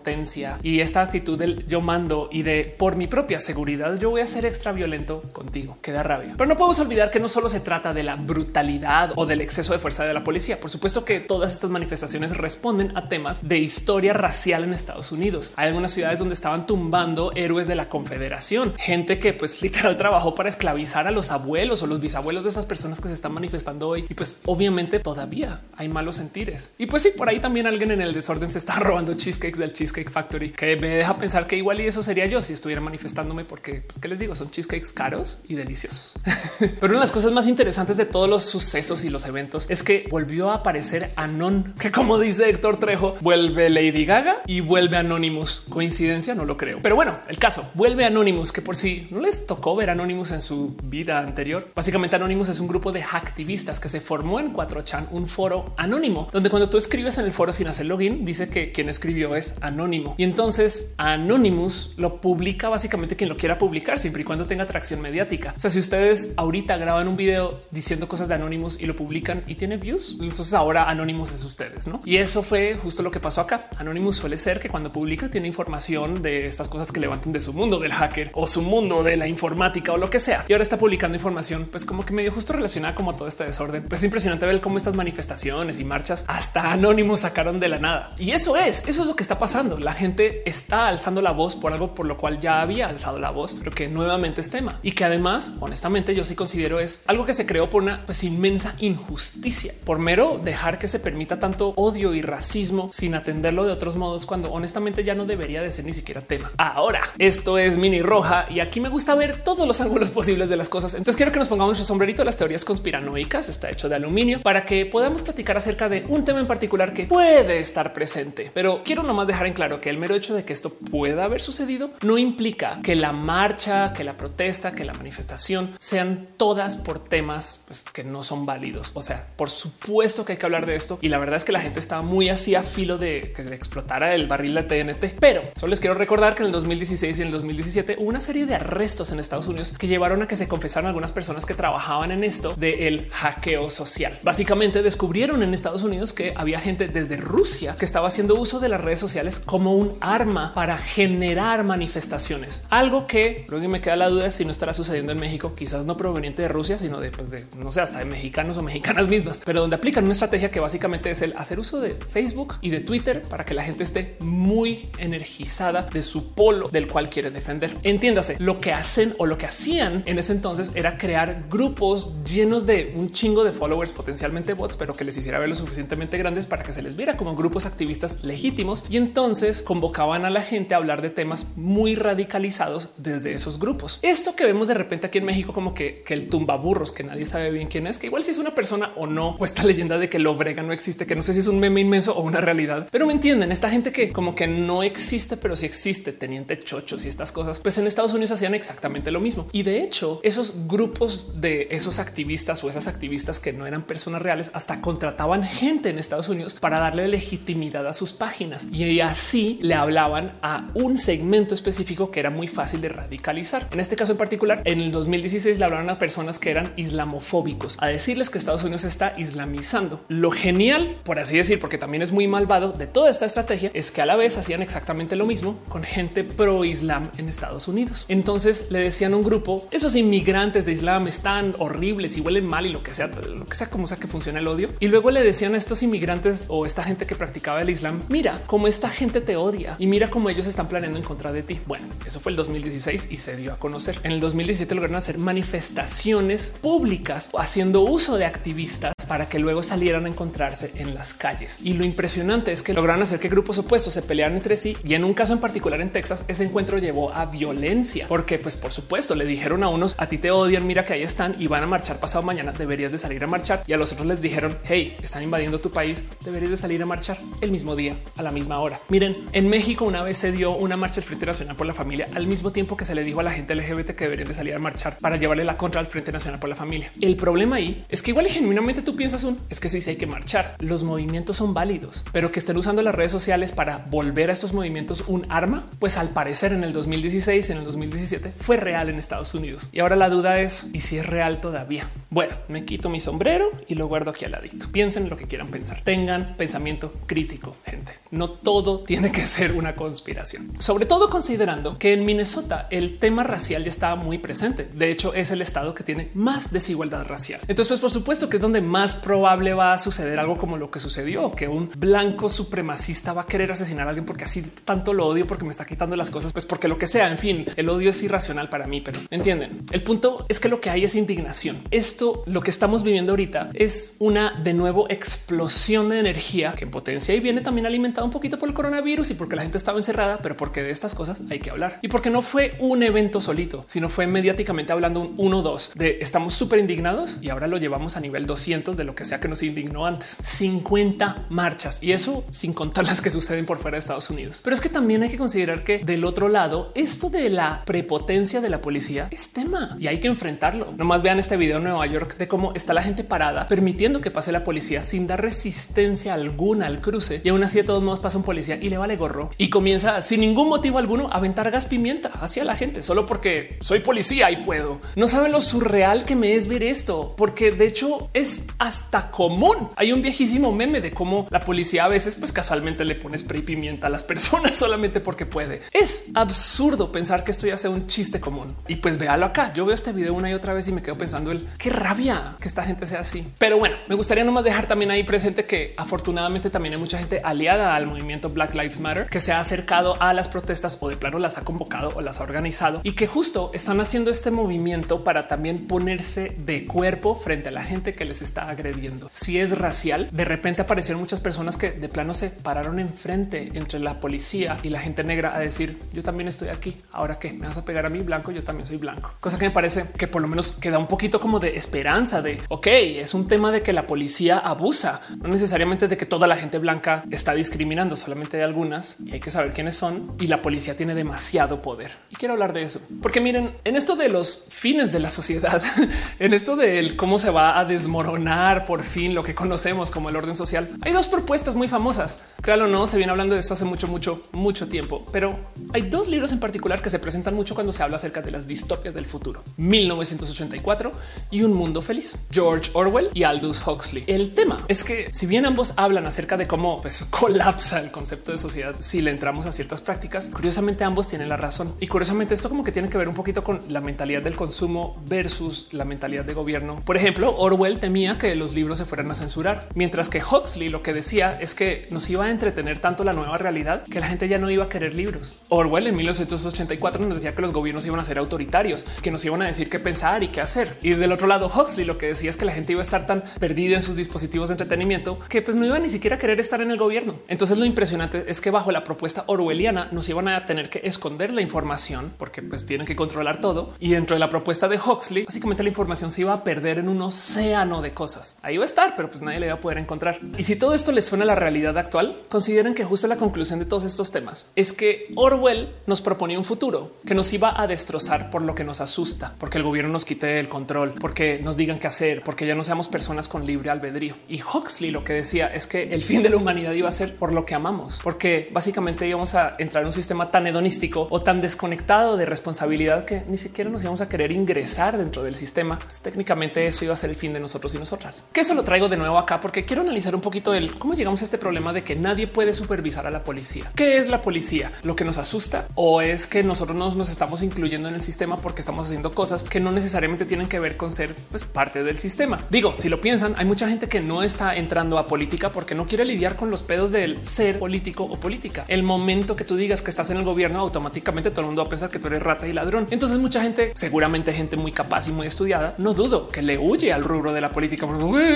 [0.62, 4.26] y esta actitud del yo mando y de por mi propia seguridad yo voy a
[4.26, 5.78] ser extra violento contigo.
[5.82, 6.34] Queda rabia.
[6.36, 9.72] Pero no podemos olvidar que no solo se trata de la brutalidad o del exceso
[9.72, 10.60] de fuerza de la policía.
[10.60, 15.52] Por supuesto que todas estas manifestaciones responden a temas de historia racial en Estados Unidos.
[15.56, 20.34] Hay algunas ciudades donde estaban tumbando héroes de la Confederación, gente que pues literal trabajó
[20.34, 23.88] para esclavizar a los abuelos o los bisabuelos de esas personas que se están manifestando
[23.88, 24.06] hoy.
[24.08, 26.72] Y pues obviamente todavía hay malos sentires.
[26.78, 29.72] Y pues sí, por ahí también alguien en el desorden se está robando cheesecakes del
[29.78, 33.44] Cheesecake Factory, que me deja pensar que igual y eso sería yo si estuviera manifestándome,
[33.44, 36.16] porque pues qué les digo, son cheesecakes caros y deliciosos.
[36.58, 39.84] Pero una de las cosas más interesantes de todos los sucesos y los eventos es
[39.84, 44.96] que volvió a aparecer Anon, que como dice Héctor Trejo, vuelve Lady Gaga y vuelve
[44.96, 45.62] Anonymous.
[45.70, 46.80] Coincidencia, no lo creo.
[46.82, 50.40] Pero bueno, el caso vuelve Anonymous, que por si no les tocó ver Anonymous en
[50.40, 51.70] su vida anterior.
[51.72, 56.26] Básicamente Anonymous es un grupo de hacktivistas que se formó en 4chan, un foro anónimo,
[56.32, 59.54] donde cuando tú escribes en el foro sin hacer login, dice que quien escribió es
[59.68, 60.14] anónimo.
[60.18, 65.00] Y entonces Anonymous lo publica básicamente quien lo quiera publicar, siempre y cuando tenga atracción
[65.00, 65.54] mediática.
[65.56, 69.44] O sea, si ustedes ahorita graban un video diciendo cosas de Anonymous y lo publican
[69.46, 72.00] y tiene views, entonces ahora Anonymous es ustedes, ¿no?
[72.04, 73.60] Y eso fue justo lo que pasó acá.
[73.78, 77.52] Anonymous suele ser que cuando publica tiene información de estas cosas que levantan de su
[77.52, 80.44] mundo del hacker o su mundo de la informática o lo que sea.
[80.48, 83.84] Y ahora está publicando información, pues como que medio justo relacionada como todo este desorden.
[83.88, 88.10] Pues es impresionante ver cómo estas manifestaciones y marchas hasta Anonymous sacaron de la nada.
[88.18, 89.57] Y eso es, eso es lo que está pasando.
[89.58, 93.32] La gente está alzando la voz por algo por lo cual ya había alzado la
[93.32, 97.24] voz, pero que nuevamente es tema y que además, honestamente, yo sí considero es algo
[97.24, 101.72] que se creó por una pues, inmensa injusticia, por mero dejar que se permita tanto
[101.74, 105.86] odio y racismo sin atenderlo de otros modos, cuando honestamente ya no debería de ser
[105.86, 106.52] ni siquiera tema.
[106.56, 110.56] Ahora, esto es mini roja y aquí me gusta ver todos los ángulos posibles de
[110.56, 110.94] las cosas.
[110.94, 112.22] Entonces quiero que nos pongamos nuestro sombrerito.
[112.22, 116.38] Las teorías conspiranoicas está hecho de aluminio para que podamos platicar acerca de un tema
[116.38, 118.52] en particular que puede estar presente.
[118.54, 121.40] Pero quiero nomás dejar en claro que el mero hecho de que esto pueda haber
[121.40, 126.98] sucedido no implica que la marcha, que la protesta, que la manifestación sean todas por
[126.98, 128.92] temas pues, que no son válidos.
[128.94, 131.52] O sea, por supuesto que hay que hablar de esto y la verdad es que
[131.52, 135.18] la gente estaba muy así a filo de que explotara el barril de TNT.
[135.18, 138.20] Pero solo les quiero recordar que en el 2016 y en el 2017 hubo una
[138.20, 141.54] serie de arrestos en Estados Unidos que llevaron a que se confesaran algunas personas que
[141.54, 144.18] trabajaban en esto del hackeo social.
[144.22, 148.68] Básicamente descubrieron en Estados Unidos que había gente desde Rusia que estaba haciendo uso de
[148.68, 152.62] las redes sociales como un arma para generar manifestaciones.
[152.70, 155.96] Algo que luego me queda la duda si no estará sucediendo en México, quizás no
[155.96, 159.42] proveniente de Rusia, sino de, pues de no sé, hasta de mexicanos o mexicanas mismas,
[159.44, 162.80] pero donde aplican una estrategia que básicamente es el hacer uso de Facebook y de
[162.80, 167.76] Twitter para que la gente esté muy energizada de su polo del cual quiere defender.
[167.82, 172.66] Entiéndase, lo que hacen o lo que hacían en ese entonces era crear grupos llenos
[172.66, 176.46] de un chingo de followers, potencialmente bots, pero que les hiciera ver lo suficientemente grandes
[176.46, 179.27] para que se les viera como grupos activistas legítimos y entonces
[179.64, 183.98] convocaban a la gente a hablar de temas muy radicalizados desde esos grupos.
[184.02, 187.26] Esto que vemos de repente aquí en México como que, que el tumbaburros, que nadie
[187.26, 189.98] sabe bien quién es, que igual si es una persona o no, o esta leyenda
[189.98, 192.22] de que lo brega no existe, que no sé si es un meme inmenso o
[192.22, 196.12] una realidad, pero me entienden, esta gente que como que no existe, pero sí existe,
[196.12, 199.46] teniente chochos y estas cosas, pues en Estados Unidos hacían exactamente lo mismo.
[199.52, 204.22] Y de hecho, esos grupos de esos activistas o esas activistas que no eran personas
[204.22, 209.17] reales hasta contrataban gente en Estados Unidos para darle legitimidad a sus páginas y así
[209.60, 213.66] le hablaban a un segmento específico que era muy fácil de radicalizar.
[213.72, 217.76] En este caso en particular, en el 2016 le hablaron a personas que eran islamofóbicos,
[217.80, 220.04] a decirles que Estados Unidos está islamizando.
[220.08, 223.90] Lo genial, por así decir, porque también es muy malvado de toda esta estrategia, es
[223.90, 228.06] que a la vez hacían exactamente lo mismo con gente pro Islam en Estados Unidos.
[228.08, 232.66] Entonces le decían a un grupo, esos inmigrantes de Islam están horribles y huelen mal
[232.66, 234.70] y lo que sea, lo que sea como sea que funcione el odio.
[234.80, 238.40] Y luego le decían a estos inmigrantes o esta gente que practicaba el Islam, mira
[238.46, 241.58] cómo esta gente te odia y mira cómo ellos están planeando en contra de ti.
[241.66, 243.98] Bueno, eso fue el 2016 y se dio a conocer.
[244.04, 250.04] En el 2017 lograron hacer manifestaciones públicas haciendo uso de activistas para que luego salieran
[250.04, 251.58] a encontrarse en las calles.
[251.62, 254.76] Y lo impresionante es que lograron hacer que grupos opuestos se pelearan entre sí.
[254.84, 258.56] Y en un caso en particular en Texas, ese encuentro llevó a violencia, porque pues
[258.56, 261.46] por supuesto le dijeron a unos a ti te odian, mira que ahí están y
[261.46, 263.62] van a marchar pasado mañana, deberías de salir a marchar.
[263.66, 266.86] Y a los otros les dijeron, hey, están invadiendo tu país, deberías de salir a
[266.86, 268.78] marchar el mismo día, a la misma hora.
[268.98, 272.08] Miren, en México una vez se dio una marcha del Frente Nacional por la Familia
[272.16, 274.56] al mismo tiempo que se le dijo a la gente LGBT que deberían de salir
[274.56, 276.90] a marchar para llevarle la contra al Frente Nacional por la Familia.
[277.00, 279.90] El problema ahí es que igual y genuinamente tú piensas un es que sí, sí
[279.90, 280.56] hay que marchar.
[280.58, 284.52] Los movimientos son válidos, pero que estén usando las redes sociales para volver a estos
[284.52, 288.96] movimientos un arma, pues al parecer en el 2016, en el 2017 fue real en
[288.96, 289.68] Estados Unidos.
[289.70, 291.88] Y ahora la duda es, ¿y si es real todavía?
[292.10, 294.66] Bueno, me quito mi sombrero y lo guardo aquí al ladito.
[294.72, 295.82] Piensen lo que quieran pensar.
[295.84, 297.92] Tengan pensamiento crítico, gente.
[298.10, 300.50] No todo tiene que ser una conspiración.
[300.58, 304.68] Sobre todo considerando que en Minnesota el tema racial ya estaba muy presente.
[304.72, 307.40] De hecho, es el estado que tiene más desigualdad racial.
[307.48, 310.70] Entonces, pues por supuesto que es donde más probable va a suceder algo como lo
[310.70, 314.92] que sucedió, que un blanco supremacista va a querer asesinar a alguien porque así tanto
[314.92, 317.44] lo odio porque me está quitando las cosas, pues porque lo que sea, en fin,
[317.56, 319.60] el odio es irracional para mí, pero entienden.
[319.70, 321.58] El punto es que lo que hay es indignación.
[321.70, 326.70] Esto, lo que estamos viviendo ahorita es una de nuevo explosión de energía que en
[326.70, 329.78] potencia y viene también alimentado un poquito por el coronavirus y porque la gente estaba
[329.78, 333.20] encerrada, pero porque de estas cosas hay que hablar y porque no fue un evento
[333.20, 337.56] solito, sino fue mediáticamente hablando un 1 2 de estamos súper indignados y ahora lo
[337.56, 340.18] llevamos a nivel 200 de lo que sea que nos indignó antes.
[340.22, 344.40] 50 marchas y eso sin contar las que suceden por fuera de Estados Unidos.
[344.42, 348.40] Pero es que también hay que considerar que del otro lado, esto de la prepotencia
[348.40, 350.66] de la policía es tema y hay que enfrentarlo.
[350.76, 354.10] Nomás vean este video en Nueva York de cómo está la gente parada permitiendo que
[354.10, 358.00] pase la policía sin dar resistencia alguna al cruce y aún así de todos modos
[358.00, 361.50] pasa un policía y le vale gorro y comienza sin ningún motivo alguno a aventar
[361.50, 364.80] gas pimienta hacia la gente solo porque soy policía y puedo.
[364.96, 369.68] No saben lo surreal que me es ver esto, porque de hecho es hasta común.
[369.76, 373.42] Hay un viejísimo meme de cómo la policía a veces pues casualmente le pone spray
[373.42, 375.60] pimienta a las personas solamente porque puede.
[375.72, 378.46] Es absurdo pensar que esto ya sea un chiste común.
[378.66, 379.52] Y pues véalo acá.
[379.52, 382.36] Yo veo este video una y otra vez y me quedo pensando el qué rabia
[382.40, 383.26] que esta gente sea así.
[383.38, 387.20] Pero bueno, me gustaría nomás dejar también ahí presente que afortunadamente también hay mucha gente
[387.24, 390.96] aliada al movimiento Black Lives Matter que se ha acercado a las protestas o de
[390.96, 395.04] plano las ha convocado o las ha organizado y que justo están haciendo este movimiento
[395.04, 399.08] para también ponerse de cuerpo frente a la gente que les está agrediendo.
[399.12, 403.78] Si es racial, de repente aparecieron muchas personas que de plano se pararon enfrente entre
[403.78, 406.76] la policía y la gente negra a decir yo también estoy aquí.
[406.92, 409.14] Ahora que me vas a pegar a mí blanco, yo también soy blanco.
[409.20, 412.40] Cosa que me parece que por lo menos queda un poquito como de esperanza de
[412.48, 416.36] ok, es un tema de que la policía abusa, no necesariamente de que toda la
[416.36, 420.12] gente blanca está discriminando, solamente de algunas y hay que saber quiénes son.
[420.18, 421.90] Y la policía tiene demasiado poder.
[422.10, 425.62] Y quiero hablar de eso porque miren, en esto de los fines de la sociedad,
[426.18, 430.16] en esto de cómo se va a desmoronar por fin lo que conocemos como el
[430.16, 432.22] orden social, hay dos propuestas muy famosas.
[432.40, 435.38] Créalo o no, se viene hablando de esto hace mucho, mucho, mucho tiempo, pero
[435.72, 438.46] hay dos libros en particular que se presentan mucho cuando se habla acerca de las
[438.46, 439.42] distopias del futuro.
[439.56, 440.90] 1984
[441.30, 442.18] y Un Mundo Feliz.
[442.30, 444.04] George Orwell y Aldous Huxley.
[444.06, 448.27] El tema es que si bien ambos hablan acerca de cómo pues, colapsa el concepto
[448.32, 451.74] de sociedad si le entramos a ciertas prácticas, curiosamente ambos tienen la razón.
[451.80, 454.96] Y curiosamente esto como que tiene que ver un poquito con la mentalidad del consumo
[455.08, 456.80] versus la mentalidad de gobierno.
[456.84, 460.82] Por ejemplo, Orwell temía que los libros se fueran a censurar, mientras que Huxley lo
[460.82, 464.28] que decía es que nos iba a entretener tanto la nueva realidad que la gente
[464.28, 465.40] ya no iba a querer libros.
[465.48, 469.42] Orwell en 1984 nos decía que los gobiernos iban a ser autoritarios, que nos iban
[469.42, 470.78] a decir qué pensar y qué hacer.
[470.82, 473.06] Y del otro lado, Huxley lo que decía es que la gente iba a estar
[473.06, 476.40] tan perdida en sus dispositivos de entretenimiento que pues no iba ni siquiera a querer
[476.40, 477.16] estar en el gobierno.
[477.28, 481.32] Entonces lo impresionante es que bajo la propuesta orwelliana nos iban a tener que esconder
[481.32, 483.72] la información porque pues tienen que controlar todo.
[483.78, 486.88] Y dentro de la propuesta de Huxley, básicamente la información se iba a perder en
[486.88, 488.38] un océano de cosas.
[488.42, 490.20] Ahí va a estar, pero pues nadie le iba a poder encontrar.
[490.36, 493.58] Y si todo esto les suena a la realidad actual, consideren que justo la conclusión
[493.58, 497.66] de todos estos temas es que Orwell nos proponía un futuro que nos iba a
[497.66, 501.56] destrozar por lo que nos asusta, porque el gobierno nos quite el control, porque nos
[501.56, 504.16] digan qué hacer, porque ya no seamos personas con libre albedrío.
[504.28, 507.16] Y Huxley lo que decía es que el fin de la humanidad iba a ser
[507.16, 511.20] por lo que amamos, porque básicamente íbamos a entrar en un sistema tan hedonístico o
[511.20, 515.78] tan desconectado de responsabilidad que ni siquiera nos íbamos a querer ingresar dentro del sistema.
[516.02, 518.24] Técnicamente eso iba a ser el fin de nosotros y nosotras.
[518.32, 521.20] Que eso lo traigo de nuevo acá porque quiero analizar un poquito el cómo llegamos
[521.20, 523.70] a este problema de que nadie puede supervisar a la policía.
[523.74, 524.72] ¿Qué es la policía?
[524.84, 528.40] ¿Lo que nos asusta o es que nosotros nos, nos estamos incluyendo en el sistema
[528.40, 531.98] porque estamos haciendo cosas que no necesariamente tienen que ver con ser pues, parte del
[531.98, 532.42] sistema?
[532.48, 535.86] Digo, si lo piensan, hay mucha gente que no está entrando a política porque no
[535.86, 538.64] quiere lidiar con los pedos del ser político o política.
[538.68, 541.66] El momento que tú digas que estás en el gobierno, automáticamente todo el mundo va
[541.66, 542.86] a pensar que tú eres rata y ladrón.
[542.90, 546.92] Entonces mucha gente, seguramente gente muy capaz y muy estudiada, no dudo que le huye
[546.92, 547.86] al rubro de la política.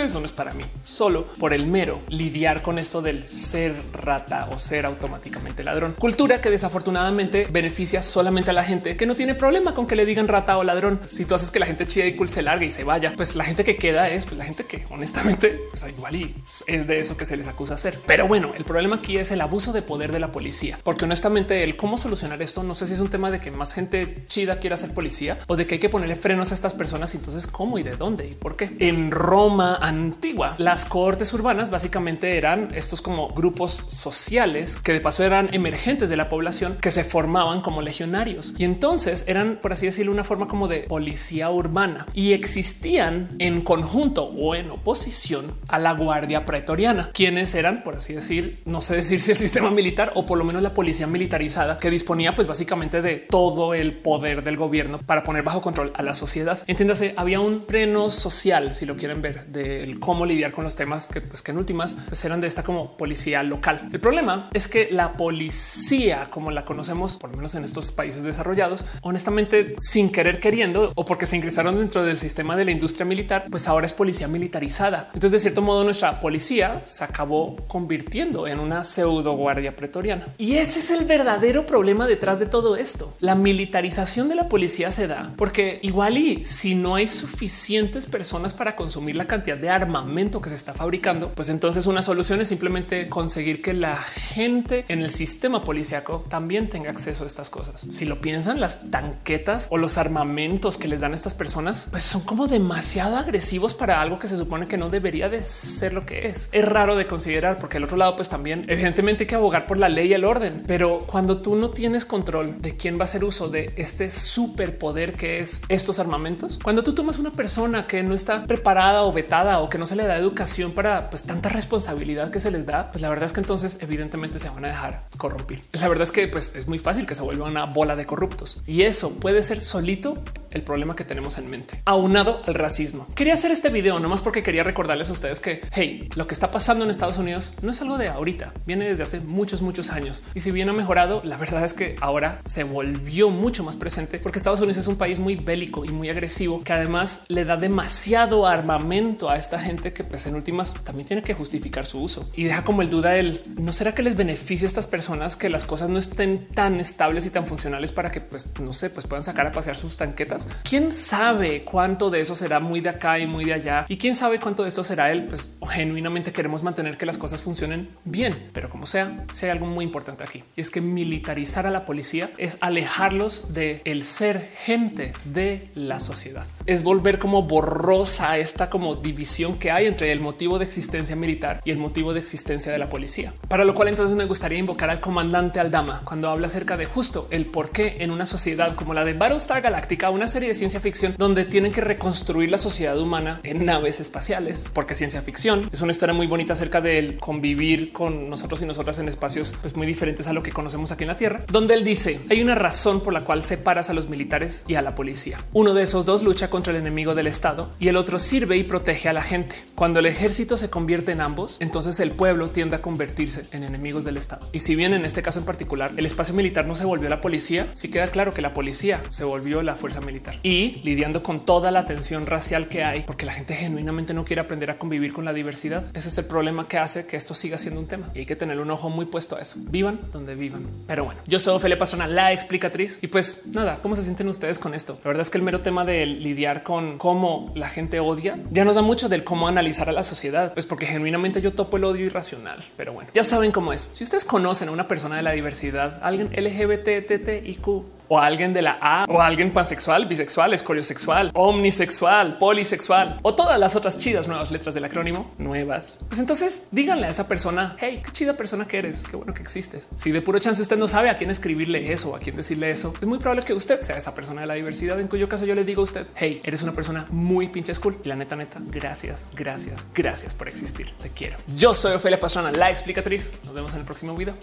[0.05, 4.49] Eso no es para mí, solo por el mero lidiar con esto del ser rata
[4.51, 5.95] o ser automáticamente ladrón.
[5.99, 10.07] Cultura que desafortunadamente beneficia solamente a la gente que no tiene problema con que le
[10.07, 11.01] digan rata o ladrón.
[11.05, 13.37] Si tú haces que la gente chida y cool se largue y se vaya, pues
[13.37, 16.35] la gente que queda es pues, la gente que honestamente pues, igual y
[16.67, 17.99] es de eso que se les acusa hacer.
[18.07, 21.65] Pero bueno, el problema aquí es el abuso de poder de la policía, porque honestamente
[21.65, 24.61] el cómo solucionar esto no sé si es un tema de que más gente chida
[24.61, 27.15] quiera ser policía o de que hay que ponerle frenos a estas personas.
[27.15, 28.75] Entonces, cómo y de dónde y por qué?
[28.79, 35.25] En Roma antigua, las cohortes urbanas básicamente eran estos como grupos sociales que de paso
[35.25, 39.87] eran emergentes de la población que se formaban como legionarios y entonces eran, por así
[39.87, 45.59] decirlo, una forma como de policía urbana y existía existían en conjunto o en oposición
[45.67, 49.71] a la Guardia Pretoriana, quienes eran, por así decir, no sé decir si el sistema
[49.71, 53.95] militar o por lo menos la policía militarizada que disponía pues básicamente de todo el
[53.95, 56.63] poder del gobierno para poner bajo control a la sociedad.
[56.67, 61.09] Entiéndase, había un freno social, si lo quieren ver, del cómo lidiar con los temas
[61.09, 63.89] que, pues, que en últimas pues, eran de esta como policía local.
[63.91, 68.25] El problema es que la policía, como la conocemos, por lo menos en estos países
[68.25, 73.07] desarrollados, honestamente, sin querer queriendo o porque se ingresaron dentro del sistema de la industria
[73.07, 75.09] militar, pues ahora es policía militarizada.
[75.15, 80.27] Entonces, de cierto modo, nuestra policía se acabó convirtiendo en una pseudo guardia pretoriana.
[80.39, 83.15] Y ese es el verdadero problema detrás de todo esto.
[83.21, 88.55] La militarización de la policía se da porque igual y si no hay suficientes personas
[88.55, 92.49] para consumir la cantidad de armamento que se está fabricando, pues entonces una solución es
[92.49, 97.87] simplemente conseguir que la gente en el sistema policíaco también tenga acceso a estas cosas.
[97.91, 102.05] Si lo piensan, las tanquetas o los armamentos que les dan a estas personas, pues
[102.05, 106.07] son como demasiado agresivos para algo que se supone que no debería de ser lo
[106.07, 106.49] que es.
[106.53, 109.79] Es raro de considerar porque el otro lado, pues también evidentemente hay que abogar por
[109.79, 113.05] la ley y el orden, pero cuando tú no tienes control de quién va a
[113.05, 118.03] hacer uso de este superpoder que es estos armamentos, cuando tú tomas una persona que
[118.03, 121.49] no está preparada o vetada o que no se le da educación para pues tanta
[121.49, 124.69] responsabilidad que se les da, pues la verdad es que entonces evidentemente se van a
[124.69, 125.61] dejar corrompir.
[125.73, 128.63] La verdad es que pues es muy fácil que se vuelva una bola de corruptos
[128.67, 133.07] y eso puede ser solito el problema que tenemos en mente, aunado al racismo.
[133.15, 136.51] Quería hacer este video nomás porque quería recordarles a ustedes que hey, lo que está
[136.51, 140.23] pasando en Estados Unidos no es algo de ahorita, viene desde hace muchos, muchos años
[140.35, 144.19] y si bien ha mejorado, la verdad es que ahora se volvió mucho más presente
[144.19, 147.57] porque Estados Unidos es un país muy bélico y muy agresivo que además le da
[147.57, 152.29] demasiado armamento a esta gente que pues en últimas también tiene que justificar su uso
[152.35, 155.49] y deja como el duda el no será que les beneficie a estas personas que
[155.49, 159.07] las cosas no estén tan estables y tan funcionales para que pues no sé, pues
[159.07, 160.49] puedan sacar a pasear sus tanquetas.
[160.63, 164.15] Quién sabe cuánto de eso será muy de acá y muy de allá y quién
[164.15, 165.27] sabe cuánto de esto será él.
[165.27, 169.67] Pues genuinamente queremos mantener que las cosas funcionen bien, pero como sea, si hay algo
[169.67, 174.51] muy importante aquí y es que militarizar a la policía es alejarlos de el ser
[174.65, 180.21] gente de la sociedad, es volver como borrosa esta como división que hay entre el
[180.21, 183.33] motivo de existencia militar y el motivo de existencia de la policía.
[183.49, 187.29] Para lo cual entonces me gustaría invocar al comandante Aldama cuando habla acerca de justo
[187.31, 190.81] el por qué en una sociedad como la de Battlestar Galactica, una serie de ciencia
[190.81, 195.81] ficción donde tienen que reconstruir la sociedad humana en naves espaciales, porque ciencia ficción es
[195.81, 199.87] una historia muy bonita acerca del convivir con nosotros y nosotras en espacios pues, muy
[199.87, 203.01] diferentes a lo que conocemos aquí en la Tierra, donde él dice hay una razón
[203.01, 205.39] por la cual separas a los militares y a la policía.
[205.53, 208.65] Uno de esos dos lucha contra el enemigo del Estado y el otro sirve y
[208.65, 209.55] protege a la gente.
[209.77, 214.05] Cuando el ejército se convierte en ambos, entonces el pueblo tiende a convertirse en enemigos
[214.05, 214.49] del Estado.
[214.53, 217.21] Y si bien en este caso en particular el espacio militar no se volvió la
[217.21, 221.39] policía, sí queda claro que la policía se volvió la fuerza militar y lidiando con
[221.39, 225.13] toda la tensión racial que hay, porque la gente genuinamente no quiere aprender a convivir
[225.13, 225.85] con la diversidad.
[225.95, 228.35] Ese es el problema que hace que esto siga siendo un tema y hay que
[228.35, 229.59] tener un ojo muy puesto a eso.
[229.71, 230.67] Vivan donde vivan.
[230.87, 234.59] Pero bueno, yo soy Ophelia Pastrana, la explicatriz y pues nada, ¿cómo se sienten ustedes
[234.59, 234.99] con esto?
[235.05, 238.65] La verdad es que el mero tema de lidiar con cómo la gente odia ya
[238.65, 241.85] nos da mucho del cómo analizar a la sociedad, pues porque genuinamente yo topo el
[241.85, 242.59] odio irracional.
[242.77, 243.91] Pero bueno, ya saben cómo es.
[243.93, 248.61] Si ustedes conocen a una persona de la diversidad, alguien LGBT, TTIQ, o alguien de
[248.61, 254.51] la A o alguien pansexual, bisexual, escoriosexual, omnisexual, polisexual o todas las otras chidas nuevas
[254.51, 256.01] letras del acrónimo nuevas.
[256.09, 259.41] Pues entonces díganle a esa persona, hey, qué chida persona que eres, qué bueno que
[259.41, 259.89] existes.
[259.95, 262.69] Si de puro chance usted no sabe a quién escribirle eso o a quién decirle
[262.69, 265.47] eso, es muy probable que usted sea esa persona de la diversidad, en cuyo caso
[265.47, 267.97] yo le digo a usted, hey, eres una persona muy pinche cool.
[268.05, 270.93] Y la neta, neta, gracias, gracias, gracias por existir.
[271.03, 271.39] Te quiero.
[271.57, 273.33] Yo soy Ofelia Pastrana, la explicatriz.
[273.47, 274.35] Nos vemos en el próximo video.